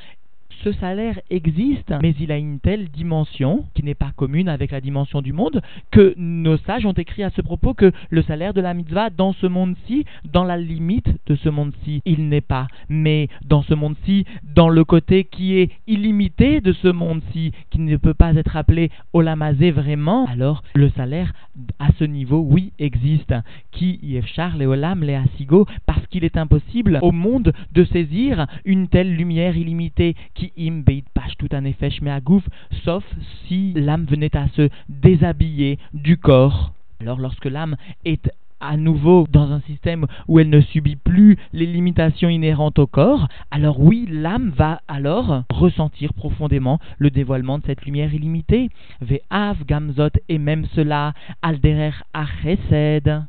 ce 0.64 0.72
salaire 0.74 1.20
existe, 1.30 1.94
mais 2.02 2.14
il 2.20 2.32
a 2.32 2.38
une 2.38 2.60
telle 2.60 2.90
dimension 2.90 3.66
qui 3.74 3.84
n'est 3.84 3.96
pas 3.96 4.12
commune 4.16 4.50
avec 4.50 4.72
la 4.72 4.82
dimension 4.82 5.22
du 5.22 5.34
monde 5.34 5.62
que 5.92 6.14
nos 6.18 6.58
sages 6.58 6.86
ont 6.86 6.94
écrit 6.94 7.24
à 7.24 7.30
ce 7.30 7.42
propos 7.42 7.74
que 7.74 7.92
le 8.10 8.22
salaire 8.24 8.54
de 8.54 8.62
la 8.62 8.74
mitzvah 8.74 9.10
dans 9.10 9.34
ce 9.34 9.48
monde-ci, 9.48 10.06
dans 10.26 10.44
la 10.44 10.58
limite 10.58 11.08
de 11.28 11.36
ce 11.36 11.50
monde-ci, 11.50 12.02
il 12.06 12.30
n'est 12.30 12.42
pas. 12.42 12.68
Mais 12.90 13.30
dans 13.46 13.62
ce 13.62 13.74
monde-ci, 13.74 14.26
dans 14.44 14.70
le 14.70 14.84
côté 14.84 15.24
qui 15.24 15.58
est 15.58 15.72
illimité 15.88 16.62
de 16.62 16.74
ce 16.74 16.88
monde-ci, 16.88 17.52
qui 17.70 17.80
ne 17.80 17.98
peut 17.98 18.14
pas 18.14 18.34
être 18.34 18.56
appelé 18.56 18.92
olamazé 19.14 19.72
vraiment, 19.72 20.26
alors 20.28 20.64
le 20.76 20.90
salaire 20.90 21.34
à 21.80 21.90
ce 21.98 22.04
niveau, 22.04 22.40
oui, 22.40 22.74
existe. 22.80 23.34
Qui 23.72 24.00
yefchar 24.02 24.58
le 24.58 24.66
olam 24.66 25.04
le 25.04 25.16
asigo, 25.16 25.66
parce 25.86 26.06
qu'il 26.08 26.24
est 26.24 26.38
impossible 26.38 27.00
au 27.02 27.12
monde 27.12 27.54
de 27.72 27.84
saisir 27.86 28.48
une 28.66 28.88
telle 28.88 29.16
lumière 29.16 29.58
illimitée 29.58 30.16
qui 30.34 30.52
im 30.58 30.82
beit 30.86 31.04
tout 31.38 31.50
un 31.52 31.66
effet 31.66 31.90
gouf, 32.24 32.44
sauf 32.84 33.04
si 33.48 33.74
l'âme 33.74 34.06
venait 34.06 34.36
à 34.36 34.48
se 34.50 34.70
déshabiller 34.90 35.80
du 35.94 36.18
corps. 36.18 36.74
Alors 37.00 37.20
lorsque 37.20 37.46
l'âme 37.46 37.76
est 38.06 38.30
à 38.60 38.78
nouveau 38.78 39.26
dans 39.30 39.52
un 39.52 39.62
système 39.62 40.06
où 40.28 40.40
elle 40.40 40.50
ne 40.50 40.62
subit 40.62 40.96
plus 40.96 41.38
les 41.54 41.66
limitations 41.66 42.30
inhérentes 42.30 42.80
au 42.80 42.88
corps, 42.88 43.28
alors 43.52 43.80
oui, 43.80 44.08
l'âme 44.10 44.52
va 44.56 44.82
alors 44.88 45.44
ressentir 45.50 46.14
profondément 46.14 46.80
le 46.98 47.10
dévoilement 47.10 47.60
de 47.60 47.66
cette 47.66 47.86
lumière 47.86 48.14
illimitée. 48.14 48.70
Ve'av 49.02 49.66
gamzot 49.66 50.12
et 50.28 50.38
même 50.38 50.66
cela, 50.74 51.14
alderer 51.42 51.94
achesed 52.14 53.24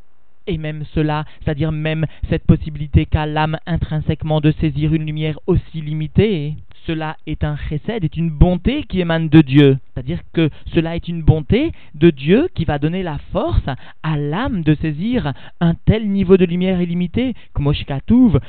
et 0.50 0.58
même 0.58 0.84
cela, 0.94 1.24
c'est-à-dire 1.42 1.72
même 1.72 2.06
cette 2.28 2.44
possibilité 2.44 3.06
qu'a 3.06 3.26
l'âme 3.26 3.58
intrinsèquement 3.66 4.40
de 4.40 4.52
saisir 4.52 4.92
une 4.94 5.06
lumière 5.06 5.38
aussi 5.46 5.80
limitée, 5.80 6.56
cela 6.86 7.16
est 7.26 7.44
un 7.44 7.56
chesed, 7.56 8.04
est 8.04 8.16
une 8.16 8.30
bonté 8.30 8.84
qui 8.84 9.00
émane 9.00 9.28
de 9.28 9.42
Dieu. 9.42 9.78
C'est-à-dire 9.92 10.20
que 10.32 10.50
cela 10.74 10.96
est 10.96 11.08
une 11.08 11.22
bonté 11.22 11.72
de 11.94 12.10
Dieu 12.10 12.48
qui 12.54 12.64
va 12.64 12.78
donner 12.78 13.02
la 13.02 13.18
force 13.32 13.68
à 14.02 14.16
l'âme 14.16 14.62
de 14.62 14.74
saisir 14.74 15.32
un 15.60 15.74
tel 15.74 16.10
niveau 16.10 16.36
de 16.36 16.44
lumière 16.44 16.80
illimité, 16.80 17.34
comme 17.52 17.70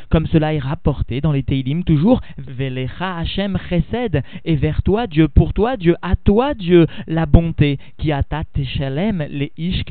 comme 0.10 0.27
cela 0.27 0.53
est 0.53 0.60
rapporté 0.60 1.22
dans 1.22 1.31
les 1.31 1.43
Teilim 1.43 1.84
toujours, 1.84 2.22
Velecha 2.38 3.17
Hashem 3.17 3.58
chesed, 3.70 4.24
et 4.46 4.55
vers 4.55 4.81
toi 4.81 5.08
Dieu, 5.08 5.27
pour 5.27 5.53
toi 5.53 5.77
Dieu, 5.77 5.96
à 6.01 6.15
toi 6.15 6.53
Dieu, 6.53 6.88
la 7.08 7.25
bonté, 7.25 7.77
qui 7.98 8.12
atat 8.12 8.43
teshalem 8.53 9.25
les 9.29 9.51
ish 9.58 9.84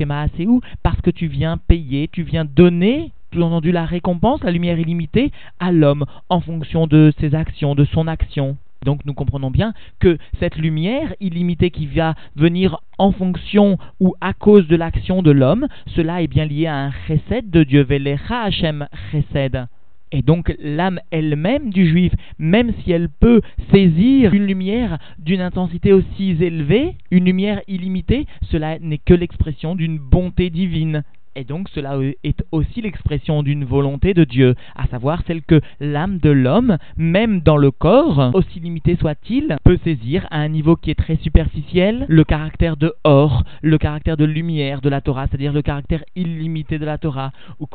parce 0.83 1.01
que 1.01 1.11
tu 1.11 1.27
viens 1.27 1.57
payer, 1.57 2.00
tu 2.07 2.23
viens 2.23 2.45
donner 2.45 3.11
tout 3.31 3.41
entendu 3.41 3.71
la 3.71 3.85
récompense, 3.85 4.43
la 4.43 4.51
lumière 4.51 4.79
illimitée, 4.79 5.31
à 5.59 5.71
l'homme 5.71 6.05
en 6.29 6.41
fonction 6.41 6.85
de 6.85 7.13
ses 7.19 7.33
actions, 7.33 7.75
de 7.75 7.85
son 7.85 8.07
action. 8.07 8.57
Donc 8.83 9.05
nous 9.05 9.13
comprenons 9.13 9.51
bien 9.51 9.73
que 9.99 10.17
cette 10.39 10.55
lumière 10.55 11.13
illimitée 11.19 11.69
qui 11.69 11.85
va 11.85 12.15
venir 12.35 12.81
en 12.97 13.11
fonction 13.11 13.77
ou 13.99 14.15
à 14.21 14.33
cause 14.33 14.67
de 14.67 14.75
l'action 14.75 15.21
de 15.21 15.31
l'homme, 15.31 15.67
cela 15.95 16.21
est 16.21 16.27
bien 16.27 16.45
lié 16.45 16.65
à 16.65 16.85
un 16.85 16.91
chesed 17.07 17.49
de 17.49 17.63
Dieu, 17.63 17.83
Velecha 17.83 18.41
Hashem 18.41 18.87
chesed. 19.11 19.67
Et 20.11 20.23
donc 20.23 20.53
l'âme 20.59 20.99
elle-même 21.11 21.69
du 21.69 21.87
juif, 21.87 22.11
même 22.37 22.73
si 22.83 22.91
elle 22.91 23.07
peut 23.07 23.41
saisir 23.71 24.33
une 24.33 24.45
lumière 24.45 24.97
d'une 25.19 25.41
intensité 25.41 25.93
aussi 25.93 26.31
élevée, 26.31 26.95
une 27.11 27.25
lumière 27.25 27.61
illimitée, 27.67 28.25
cela 28.51 28.77
n'est 28.79 28.97
que 28.97 29.13
l'expression 29.13 29.75
d'une 29.75 29.99
bonté 29.99 30.49
divine. 30.49 31.03
Et 31.35 31.43
donc 31.45 31.69
cela 31.69 31.97
est 32.23 32.43
aussi 32.51 32.81
l'expression 32.81 33.41
d'une 33.41 33.63
volonté 33.63 34.13
de 34.13 34.23
Dieu, 34.23 34.55
à 34.75 34.87
savoir 34.87 35.23
celle 35.25 35.41
que 35.41 35.61
l'âme 35.79 36.17
de 36.17 36.29
l'homme, 36.29 36.77
même 36.97 37.39
dans 37.39 37.57
le 37.57 37.71
corps, 37.71 38.31
aussi 38.33 38.59
limité 38.59 38.97
soit-il, 38.97 39.55
peut 39.63 39.79
saisir 39.83 40.27
à 40.29 40.39
un 40.39 40.49
niveau 40.49 40.75
qui 40.75 40.91
est 40.91 40.95
très 40.95 41.15
superficiel 41.15 42.05
le 42.09 42.23
caractère 42.23 42.75
de 42.75 42.93
or, 43.03 43.43
le 43.61 43.77
caractère 43.77 44.17
de 44.17 44.25
lumière 44.25 44.81
de 44.81 44.89
la 44.89 44.99
Torah, 44.99 45.27
c'est-à-dire 45.27 45.53
le 45.53 45.61
caractère 45.61 46.03
illimité 46.15 46.79
de 46.79 46.85
la 46.85 46.97
Torah. 46.97 47.31
Ou 47.59 47.67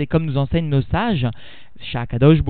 et 0.00 0.06
comme 0.06 0.24
nous 0.24 0.38
enseignent 0.38 0.68
nos 0.68 0.82
sages, 0.82 1.28
Shakadosh 1.80 2.42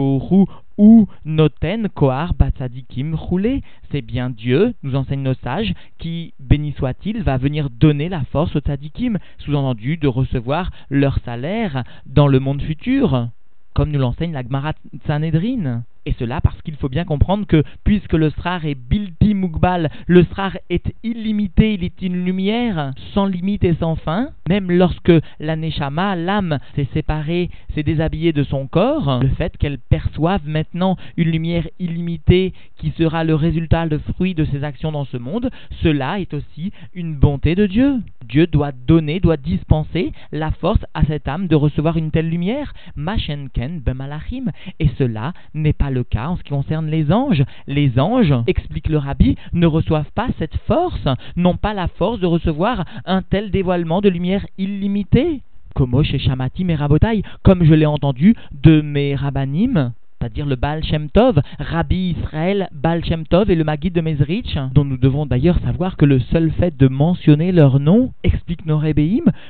ou 0.80 1.06
Noten 1.26 1.90
Kohar 1.90 2.32
Batsadikim 2.32 3.14
Roulé. 3.14 3.62
C'est 3.92 4.00
bien 4.00 4.30
Dieu, 4.30 4.72
nous 4.82 4.96
enseignent 4.96 5.22
nos 5.22 5.34
sages, 5.34 5.74
qui, 5.98 6.32
béni 6.40 6.72
soit-il, 6.72 7.22
va 7.22 7.36
venir 7.36 7.68
donner 7.68 8.08
la 8.08 8.24
force 8.24 8.56
aux 8.56 8.60
tzadikim, 8.60 9.18
sous-entendu 9.40 9.98
de 9.98 10.08
recevoir 10.08 10.70
leur 10.88 11.18
salaire 11.22 11.84
dans 12.06 12.28
le 12.28 12.40
monde 12.40 12.62
futur, 12.62 13.28
comme 13.74 13.90
nous 13.90 13.98
l'enseigne 13.98 14.32
la 14.32 14.42
Gemara 14.42 14.72
Sanhedrin. 15.06 15.82
Et 16.06 16.14
cela 16.18 16.40
parce 16.40 16.60
qu'il 16.62 16.76
faut 16.76 16.88
bien 16.88 17.04
comprendre 17.04 17.46
que 17.46 17.62
puisque 17.84 18.14
le 18.14 18.30
srar 18.30 18.64
est 18.64 18.74
bilti 18.74 19.34
mugbal, 19.34 19.90
le 20.06 20.24
srar 20.24 20.56
est 20.70 20.94
illimité, 21.02 21.74
il 21.74 21.84
est 21.84 22.00
une 22.00 22.24
lumière 22.24 22.92
sans 23.12 23.26
limite 23.26 23.64
et 23.64 23.74
sans 23.74 23.96
fin, 23.96 24.30
même 24.48 24.70
lorsque 24.70 25.12
la 25.38 25.56
neshama, 25.56 26.16
l'âme, 26.16 26.58
s'est 26.74 26.88
séparée, 26.94 27.50
s'est 27.74 27.82
déshabillée 27.82 28.32
de 28.32 28.44
son 28.44 28.66
corps, 28.66 29.20
le 29.22 29.28
fait 29.28 29.56
qu'elle 29.58 29.78
perçoive 29.78 30.40
maintenant 30.46 30.96
une 31.16 31.30
lumière 31.30 31.68
illimitée 31.78 32.54
qui 32.78 32.92
sera 32.96 33.24
le 33.24 33.34
résultat, 33.34 33.84
le 33.84 33.98
fruit 33.98 34.34
de 34.34 34.44
ses 34.46 34.64
actions 34.64 34.92
dans 34.92 35.04
ce 35.04 35.18
monde, 35.18 35.50
cela 35.82 36.18
est 36.18 36.32
aussi 36.32 36.72
une 36.94 37.14
bonté 37.14 37.54
de 37.54 37.66
Dieu. 37.66 38.00
Dieu 38.24 38.46
doit 38.46 38.72
donner, 38.72 39.20
doit 39.20 39.36
dispenser 39.36 40.12
la 40.32 40.50
force 40.50 40.84
à 40.94 41.04
cette 41.04 41.28
âme 41.28 41.46
de 41.46 41.56
recevoir 41.56 41.96
une 41.96 42.10
telle 42.10 42.28
lumière, 42.28 42.72
machenken 42.96 43.80
bemalachim, 43.80 44.50
et 44.78 44.88
cela 44.98 45.32
n'est 45.52 45.72
pas 45.72 45.89
le 45.90 46.04
cas 46.04 46.28
en 46.28 46.36
ce 46.36 46.42
qui 46.42 46.50
concerne 46.50 46.86
les 46.88 47.12
anges. 47.12 47.44
Les 47.66 47.98
anges, 47.98 48.34
explique 48.46 48.88
le 48.88 48.98
rabbi, 48.98 49.36
ne 49.52 49.66
reçoivent 49.66 50.12
pas 50.14 50.28
cette 50.38 50.56
force, 50.66 51.06
n'ont 51.36 51.56
pas 51.56 51.74
la 51.74 51.88
force 51.88 52.20
de 52.20 52.26
recevoir 52.26 52.84
un 53.04 53.22
tel 53.22 53.50
dévoilement 53.50 54.00
de 54.00 54.08
lumière 54.08 54.46
illimitée. 54.58 55.42
Como 55.74 56.02
chez 56.02 56.18
Shamati 56.18 56.66
comme 57.42 57.64
je 57.64 57.74
l'ai 57.74 57.86
entendu 57.86 58.34
de 58.52 58.80
mes 58.80 59.14
rabbanim, 59.14 59.92
c'est-à-dire 60.20 60.44
le 60.44 60.56
Baal 60.56 60.84
Shem 60.84 61.08
Tov, 61.08 61.40
Rabbi 61.58 62.14
Israël, 62.18 62.68
Baal 62.72 63.02
Shem 63.02 63.26
Tov 63.26 63.50
et 63.50 63.54
le 63.54 63.64
Maguid 63.64 63.94
de 63.94 64.02
Mezrich, 64.02 64.58
dont 64.74 64.84
nous 64.84 64.98
devons 64.98 65.24
d'ailleurs 65.24 65.58
savoir 65.60 65.96
que 65.96 66.04
le 66.04 66.20
seul 66.20 66.50
fait 66.52 66.76
de 66.76 66.88
mentionner 66.88 67.52
leur 67.52 67.80
nom, 67.80 68.12
explique 68.22 68.66
nos 68.66 68.80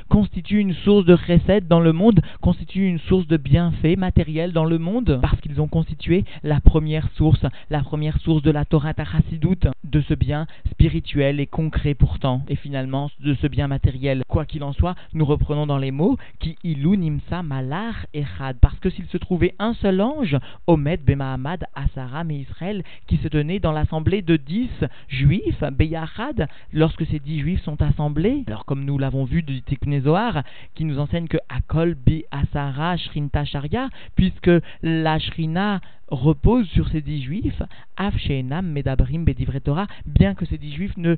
constitue 0.07 0.59
une 0.59 0.73
source 0.73 1.05
de 1.05 1.13
recette 1.13 1.67
dans 1.67 1.81
le 1.81 1.91
monde, 1.91 2.21
constitue 2.39 2.87
une 2.87 2.99
source 2.99 3.27
de 3.27 3.35
bienfaits 3.35 3.97
matériels 3.97 4.53
dans 4.53 4.63
le 4.63 4.77
monde, 4.77 5.19
parce 5.21 5.41
qu'ils 5.41 5.59
ont 5.59 5.67
constitué 5.67 6.23
la 6.43 6.61
première 6.61 7.09
source, 7.15 7.45
la 7.69 7.81
première 7.81 8.19
source 8.19 8.41
de 8.41 8.51
la 8.51 8.63
Torah 8.63 8.93
Tarassidout, 8.93 9.67
de 9.83 10.01
ce 10.01 10.13
bien 10.13 10.47
spirituel 10.69 11.41
et 11.41 11.47
concret 11.47 11.95
pourtant, 11.95 12.43
et 12.47 12.55
finalement 12.55 13.09
de 13.19 13.33
ce 13.33 13.47
bien 13.47 13.67
matériel. 13.67 14.23
Quoi 14.27 14.45
qu'il 14.45 14.63
en 14.63 14.71
soit, 14.71 14.95
nous 15.13 15.25
reprenons 15.25 15.67
dans 15.67 15.77
les 15.77 15.91
mots 15.91 16.17
qui 16.39 16.55
ilou 16.63 16.95
nimsa 16.95 17.43
malar 17.43 18.05
echad, 18.13 18.57
parce 18.61 18.79
que 18.79 18.89
s'il 18.89 19.07
se 19.07 19.17
trouvait 19.17 19.55
un 19.59 19.73
seul 19.73 19.99
ange, 19.99 20.37
Omed 20.67 21.03
Bemahamad 21.03 21.65
Asaram 21.75 22.31
et 22.31 22.39
Israël, 22.39 22.83
qui 23.07 23.17
se 23.17 23.27
tenait 23.27 23.59
dans 23.59 23.71
l'assemblée 23.71 24.21
de 24.21 24.37
dix 24.37 24.69
juifs, 25.07 25.63
Beyachad, 25.71 26.47
lorsque 26.73 27.05
ces 27.05 27.19
dix 27.19 27.39
juifs 27.39 27.63
sont 27.63 27.81
assemblés. 27.81 28.43
Alors, 28.47 28.65
comme 28.65 28.85
nous 28.85 28.97
l'avons 28.97 29.25
vu 29.25 29.43
du 29.43 29.61
Tiknezoar, 29.61 30.43
qui 30.75 30.85
nous 30.85 30.99
enseigne 30.99 31.27
que 31.27 31.37
Akol 31.49 31.95
Bi 31.95 32.23
Asara 32.31 32.97
Shrinta 32.97 33.45
Sharia, 33.45 33.89
puisque 34.15 34.51
la 34.83 35.19
Shrina 35.19 35.81
repose 36.09 36.67
sur 36.69 36.89
ces 36.89 37.01
dix 37.01 37.21
juifs, 37.23 37.61
Af 37.97 38.15
Medabrim 38.63 39.23
Bedivre 39.23 39.59
Torah, 39.59 39.87
bien 40.05 40.35
que 40.35 40.45
ces 40.45 40.57
dix 40.57 40.73
juifs 40.73 40.97
ne 40.97 41.15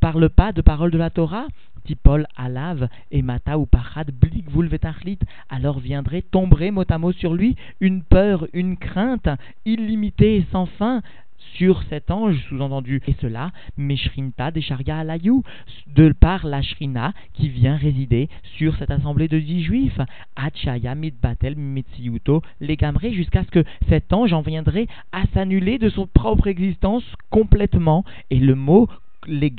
parlent 0.00 0.30
pas 0.30 0.52
de 0.52 0.62
paroles 0.62 0.90
de 0.90 0.98
la 0.98 1.10
Torah, 1.10 1.46
Tipol 1.86 2.26
Alav 2.36 2.88
et 3.10 3.22
Mata 3.22 3.58
ou 3.58 3.66
Pachad 3.66 4.10
Blik 4.10 4.50
Vulvetachlit, 4.50 5.18
alors 5.48 5.78
viendrait, 5.78 6.22
tomberait 6.22 6.70
mot 6.70 6.84
à 6.88 6.98
mot 6.98 7.12
sur 7.12 7.34
lui 7.34 7.56
une 7.80 8.02
peur, 8.02 8.46
une 8.52 8.76
crainte 8.76 9.28
illimitée 9.64 10.36
et 10.36 10.46
sans 10.50 10.66
fin, 10.66 11.02
sur 11.54 11.82
cet 11.84 12.10
ange, 12.10 12.36
sous-entendu. 12.48 13.00
Et 13.06 13.14
cela, 13.20 13.50
Meshrinta 13.76 14.50
Desharga 14.50 14.98
Alayou, 14.98 15.42
de 15.86 16.12
par 16.12 16.46
la 16.46 16.62
Shrina 16.62 17.12
qui 17.34 17.48
vient 17.48 17.76
résider 17.76 18.28
sur 18.56 18.76
cette 18.76 18.90
assemblée 18.90 19.28
de 19.28 19.38
dix 19.38 19.62
juifs. 19.62 20.00
Achaya 20.34 20.94
Mitbatel 20.94 21.56
Mitsiyuto 21.56 22.42
Legamre, 22.60 23.12
jusqu'à 23.12 23.44
ce 23.44 23.50
que 23.50 23.64
cet 23.88 24.12
ange 24.12 24.32
en 24.32 24.42
viendrait 24.42 24.86
à 25.12 25.24
s'annuler 25.32 25.78
de 25.78 25.88
son 25.88 26.06
propre 26.06 26.46
existence 26.46 27.04
complètement. 27.30 28.04
Et 28.30 28.38
le 28.38 28.54
mot 28.54 28.88
les 29.26 29.50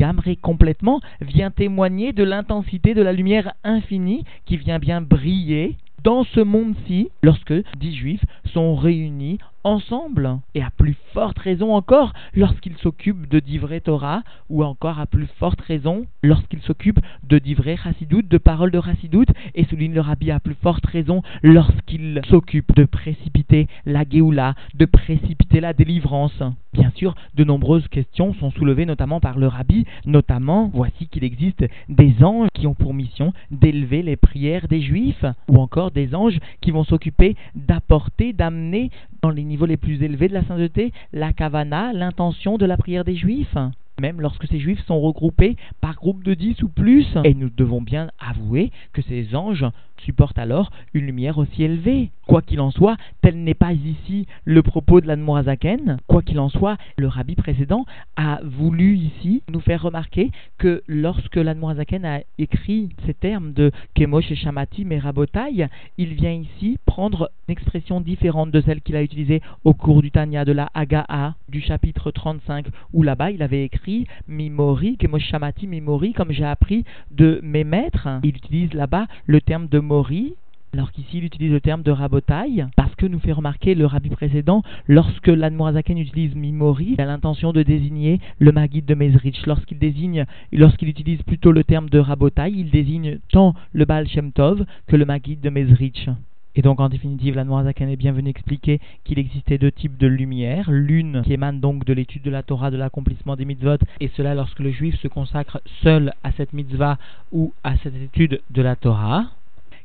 complètement 0.41 0.99
vient 1.21 1.51
témoigner 1.51 2.13
de 2.13 2.23
l'intensité 2.23 2.93
de 2.93 3.01
la 3.01 3.13
lumière 3.13 3.53
infinie 3.63 4.23
qui 4.45 4.57
vient 4.57 4.79
bien 4.79 5.01
briller 5.01 5.75
dans 6.03 6.23
ce 6.23 6.39
monde-ci 6.39 7.09
lorsque 7.21 7.53
dix 7.77 7.95
juifs 7.95 8.25
sont 8.53 8.75
réunis 8.75 9.39
ensemble. 9.67 10.39
Et 10.55 10.63
à 10.63 10.69
plus 10.75 10.95
forte 11.13 11.37
raison 11.39 11.73
encore 11.73 12.13
lorsqu'ils 12.33 12.77
s'occupent 12.77 13.27
de 13.29 13.39
d'ivrer 13.39 13.81
Torah, 13.81 14.23
ou 14.49 14.63
encore 14.63 14.99
à 14.99 15.05
plus 15.05 15.27
forte 15.39 15.61
raison 15.61 16.05
lorsqu'ils 16.23 16.61
s'occupent 16.61 16.99
de 17.23 17.37
d'ivrer 17.37 17.77
Chassidout, 17.77 18.21
de 18.21 18.37
paroles 18.37 18.71
de 18.71 18.81
Chassidout, 18.81 19.25
et 19.55 19.65
souligne 19.65 19.93
le 19.93 20.01
rabbi 20.01 20.31
à 20.31 20.39
plus 20.39 20.55
forte 20.55 20.85
raison 20.85 21.21
lorsqu'ils 21.43 22.21
s'occupent 22.29 22.75
de 22.75 22.85
précipiter 22.85 23.67
la 23.85 24.03
Géoula, 24.09 24.55
de 24.73 24.85
précipiter 24.85 25.59
la 25.59 25.73
délivrance. 25.73 26.41
Bien 26.73 26.91
sûr, 26.95 27.15
de 27.35 27.43
nombreuses 27.43 27.87
questions 27.87 28.33
sont 28.35 28.51
soulevées 28.51 28.85
notamment 28.85 29.19
par 29.19 29.37
le 29.37 29.47
rabbi, 29.47 29.85
notamment 30.05 30.69
voici 30.73 31.07
qu'il 31.07 31.23
existe 31.23 31.65
des 31.89 32.23
anges 32.23 32.49
qui 32.53 32.67
ont 32.67 32.75
pour 32.75 32.93
mission 32.93 33.33
d'élever 33.51 34.01
les 34.01 34.15
prières 34.15 34.67
des 34.67 34.81
juifs, 34.81 35.25
ou 35.47 35.57
encore 35.57 35.91
des 35.91 36.15
anges 36.15 36.39
qui 36.61 36.71
vont 36.71 36.83
s'occuper 36.83 37.35
d'apporter, 37.55 38.33
d'amener 38.33 38.91
dans 39.21 39.29
les 39.29 39.43
niveaux 39.43 39.65
les 39.65 39.77
plus 39.77 40.01
élevés 40.03 40.27
de 40.27 40.33
la 40.33 40.43
sainteté 40.45 40.91
la 41.13 41.33
kavana, 41.33 41.93
l'intention 41.93 42.57
de 42.57 42.65
la 42.65 42.77
prière 42.77 43.03
des 43.03 43.15
juifs 43.15 43.57
même 43.99 44.21
lorsque 44.21 44.47
ces 44.47 44.59
juifs 44.59 44.85
sont 44.85 44.99
regroupés 45.01 45.55
par 45.81 45.95
groupe 45.95 46.23
de 46.23 46.33
dix 46.33 46.61
ou 46.61 46.69
plus. 46.69 47.07
Et 47.23 47.33
nous 47.33 47.49
devons 47.49 47.81
bien 47.81 48.09
avouer 48.19 48.71
que 48.93 49.01
ces 49.01 49.35
anges 49.35 49.65
supportent 50.03 50.37
alors 50.37 50.71
une 50.93 51.07
lumière 51.07 51.39
aussi 51.39 51.63
élevée. 51.63 52.11
Quoi 52.27 52.41
qu'il 52.43 52.59
en 52.59 52.69
soit, 52.69 52.97
tel 53.21 53.41
n'est 53.43 53.55
pas 53.55 53.73
ici 53.73 54.27
le 54.45 54.61
propos 54.61 55.01
de 55.01 55.07
l'Admorazaken. 55.07 55.97
Quoi 56.07 56.21
qu'il 56.21 56.39
en 56.39 56.49
soit, 56.49 56.77
le 56.97 57.07
rabbi 57.07 57.35
précédent 57.35 57.85
a 58.15 58.39
voulu 58.43 58.97
ici 58.97 59.41
nous 59.49 59.61
faire 59.61 59.81
remarquer 59.81 60.31
que 60.59 60.83
lorsque 60.87 61.37
l'Admorazaken 61.37 62.05
a 62.05 62.19
écrit 62.37 62.89
ces 63.05 63.13
termes 63.15 63.53
de 63.53 63.71
Kemosh 63.95 64.31
et 64.31 64.35
Shamati 64.35 64.85
Merabotai, 64.85 65.67
il 65.97 66.13
vient 66.13 66.33
ici 66.33 66.77
prendre 66.85 67.31
une 67.47 67.53
expression 67.53 68.01
différente 68.01 68.51
de 68.51 68.61
celle 68.61 68.81
qu'il 68.81 68.95
a 68.95 69.01
utilisée 69.01 69.41
au 69.63 69.73
cours 69.73 70.01
du 70.01 70.11
Tanya 70.11 70.45
de 70.45 70.51
la 70.51 70.69
Hagaa 70.73 71.35
du 71.49 71.61
chapitre 71.61 72.11
35, 72.11 72.67
où 72.93 73.03
là-bas 73.03 73.31
il 73.31 73.41
avait 73.41 73.63
écrit 73.63 73.86
Mimori, 74.27 74.97
Kemoshamati 74.97 75.67
Mimori, 75.67 76.13
comme 76.13 76.31
j'ai 76.31 76.45
appris 76.45 76.83
de 77.11 77.39
mes 77.43 77.63
maîtres. 77.63 78.07
Il 78.23 78.35
utilise 78.35 78.73
là-bas 78.73 79.07
le 79.25 79.39
terme 79.41 79.67
de 79.67 79.79
Mori, 79.79 80.35
alors 80.73 80.91
qu'ici 80.91 81.19
il 81.19 81.23
utilise 81.23 81.51
le 81.51 81.61
terme 81.61 81.81
de 81.81 81.91
rabotaille, 81.91 82.67
parce 82.75 82.93
que 82.95 83.05
nous 83.05 83.19
fait 83.19 83.31
remarquer 83.31 83.73
le 83.73 83.85
rabbi 83.85 84.09
précédent, 84.09 84.63
lorsque 84.87 85.27
l'Admorazaken 85.27 85.97
utilise 85.97 86.35
Mimori, 86.35 86.93
il 86.93 87.01
a 87.01 87.05
l'intention 87.05 87.53
de 87.53 87.63
désigner 87.63 88.19
le 88.39 88.51
Maguide 88.51 88.85
de 88.85 88.95
Mezrich. 88.95 89.45
Lorsqu'il 89.45 89.79
désigne, 89.79 90.25
lorsqu'il 90.51 90.89
utilise 90.89 91.21
plutôt 91.23 91.51
le 91.51 91.63
terme 91.63 91.89
de 91.89 91.99
rabotaille, 91.99 92.59
il 92.59 92.69
désigne 92.69 93.19
tant 93.31 93.53
le 93.71 93.85
Baal 93.85 94.07
Shem 94.07 94.31
Tov 94.31 94.65
que 94.87 94.95
le 94.95 95.05
Maguide 95.05 95.41
de 95.41 95.49
Mezrich. 95.49 96.09
Et 96.57 96.63
donc 96.63 96.79
en 96.79 96.89
définitive, 96.89 97.35
la 97.35 97.43
Noirzakan 97.43 97.87
est 97.87 97.95
bien 97.95 98.11
venue 98.11 98.31
expliquer 98.31 98.81
qu'il 99.03 99.19
existait 99.19 99.59
deux 99.59 99.71
types 99.71 99.95
de 99.95 100.07
lumière, 100.07 100.71
l'une 100.71 101.21
qui 101.23 101.33
émane 101.33 101.59
donc 101.59 101.85
de 101.85 101.93
l'étude 101.93 102.23
de 102.23 102.31
la 102.31 102.41
Torah, 102.41 102.71
de 102.71 102.77
l'accomplissement 102.77 103.35
des 103.35 103.45
mitzvot, 103.45 103.77
et 103.99 104.07
cela 104.17 104.33
lorsque 104.33 104.59
le 104.59 104.71
juif 104.71 104.99
se 104.99 105.07
consacre 105.07 105.61
seul 105.83 106.13
à 106.23 106.31
cette 106.31 106.53
mitzvah 106.53 106.97
ou 107.31 107.53
à 107.63 107.77
cette 107.77 107.95
étude 107.95 108.41
de 108.49 108.61
la 108.63 108.75
Torah, 108.75 109.27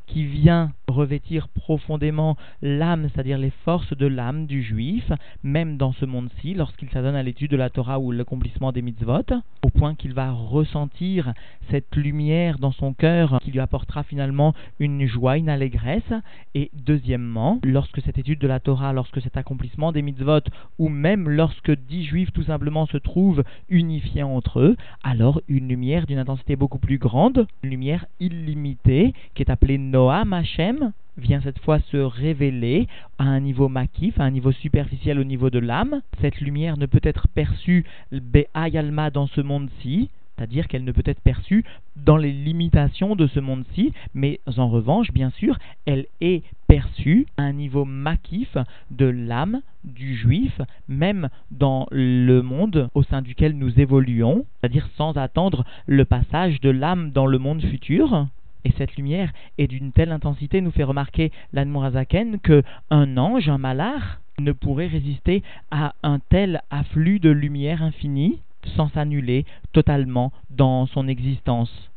qui 0.07 0.25
vient 0.25 0.73
revêtir 0.93 1.49
profondément 1.49 2.37
l'âme, 2.61 3.09
c'est-à-dire 3.13 3.39
les 3.39 3.53
forces 3.65 3.97
de 3.97 4.07
l'âme 4.07 4.47
du 4.47 4.63
juif, 4.63 5.11
même 5.43 5.77
dans 5.77 5.93
ce 5.93 6.05
monde-ci, 6.05 6.55
lorsqu'il 6.55 6.91
s'adonne 6.91 7.15
à 7.15 7.23
l'étude 7.23 7.51
de 7.51 7.57
la 7.57 7.71
Torah 7.71 7.99
ou 7.99 8.13
l'accomplissement 8.13 8.73
des 8.73 8.83
mitzvot, 8.83 9.25
au 9.65 9.71
point 9.71 9.95
qu'il 9.95 10.15
va 10.15 10.31
ressentir 10.31 11.33
cette 11.71 11.97
lumière 11.97 12.59
dans 12.59 12.73
son 12.73 12.93
cœur 12.93 13.39
qui 13.43 13.51
lui 13.51 13.61
apportera 13.61 14.03
finalement 14.03 14.55
une 14.79 15.07
joie, 15.07 15.39
une 15.39 15.49
allégresse. 15.49 16.13
Et 16.55 16.71
deuxièmement, 16.75 17.61
lorsque 17.65 18.03
cette 18.03 18.19
étude 18.19 18.39
de 18.39 18.47
la 18.47 18.61
Torah, 18.61 18.93
lorsque 18.93 19.21
cet 19.21 19.37
accomplissement 19.37 19.93
des 19.93 20.03
mitzvot, 20.03 20.41
ou 20.79 20.89
même 20.89 21.29
lorsque 21.29 21.73
dix 21.89 22.05
juifs 22.05 22.33
tout 22.33 22.45
simplement 22.45 22.87
se 22.87 22.97
trouvent 22.97 23.45
unifiés 23.69 24.23
entre 24.23 24.61
eux, 24.61 24.77
alors 25.03 25.41
une 25.49 25.69
lumière 25.69 26.07
d'une 26.07 26.19
intensité 26.19 26.57
beaucoup 26.57 26.79
plus 26.79 26.99
grande, 26.99 27.47
une 27.63 27.71
lumière 27.71 28.07
illimitée, 28.21 29.15
qui 29.35 29.43
est 29.43 29.51
appelée 29.51 29.79
Noam 29.79 30.33
Hashem, 30.33 30.82
vient 31.17 31.41
cette 31.41 31.59
fois 31.61 31.79
se 31.91 31.97
révéler 31.97 32.89
à 33.19 33.25
un 33.25 33.41
niveau 33.41 33.69
makif, 33.69 34.19
à 34.19 34.25
un 34.25 34.31
niveau 34.31 34.53
superficiel 34.53 35.19
au 35.19 35.25
niveau 35.25 35.51
de 35.51 35.59
l'âme. 35.59 36.01
Cette 36.21 36.41
lumière 36.41 36.77
ne 36.77 36.87
peut 36.87 37.01
être 37.03 37.29
perçue 37.29 37.85
be'ayalma 38.11 39.11
dans 39.11 39.27
ce 39.27 39.41
monde-ci, 39.41 40.11
c'est-à-dire 40.37 40.67
qu'elle 40.67 40.85
ne 40.85 40.93
peut 40.93 41.03
être 41.05 41.21
perçue 41.21 41.65
dans 41.97 42.17
les 42.17 42.33
limitations 42.33 43.15
de 43.15 43.27
ce 43.27 43.39
monde-ci, 43.39 43.93
mais 44.15 44.41
en 44.57 44.69
revanche, 44.69 45.13
bien 45.13 45.31
sûr, 45.31 45.59
elle 45.85 46.07
est 46.21 46.43
perçue 46.67 47.27
à 47.37 47.43
un 47.43 47.53
niveau 47.53 47.85
makif 47.85 48.57
de 48.91 49.07
l'âme 49.07 49.61
du 49.85 50.17
juif, 50.17 50.61
même 50.89 51.29
dans 51.51 51.87
le 51.91 52.41
monde 52.41 52.89
au 52.95 53.03
sein 53.03 53.21
duquel 53.21 53.57
nous 53.57 53.79
évoluons, 53.79 54.47
c'est-à-dire 54.61 54.89
sans 54.97 55.17
attendre 55.17 55.65
le 55.87 56.05
passage 56.05 56.61
de 56.61 56.71
l'âme 56.71 57.11
dans 57.11 57.27
le 57.27 57.39
monde 57.39 57.63
futur. 57.63 58.27
Et 58.65 58.73
cette 58.79 58.97
lumière 58.97 59.33
est 59.59 59.67
d'une 59.67 59.93
telle 59.93 60.13
intensité, 60.13 60.61
nous 60.61 60.71
fait 60.71 60.85
remarquer 60.85 61.33
l'Anmorazaken, 61.53 62.39
que 62.41 62.63
un 62.91 63.17
ange, 63.17 63.49
un 63.49 63.59
malard, 63.59 64.21
ne 64.39 64.53
pourrait 64.53 64.87
résister 64.87 65.43
à 65.71 65.95
un 66.03 66.19
tel 66.19 66.63
afflux 66.71 67.21
de 67.21 67.31
lumière 67.31 67.83
infinie 67.83 68.41
sans 68.77 68.89
s'annuler 68.91 69.45
totalement 69.73 70.33
dans 70.51 70.87
son 70.87 71.09
existence. 71.09 71.92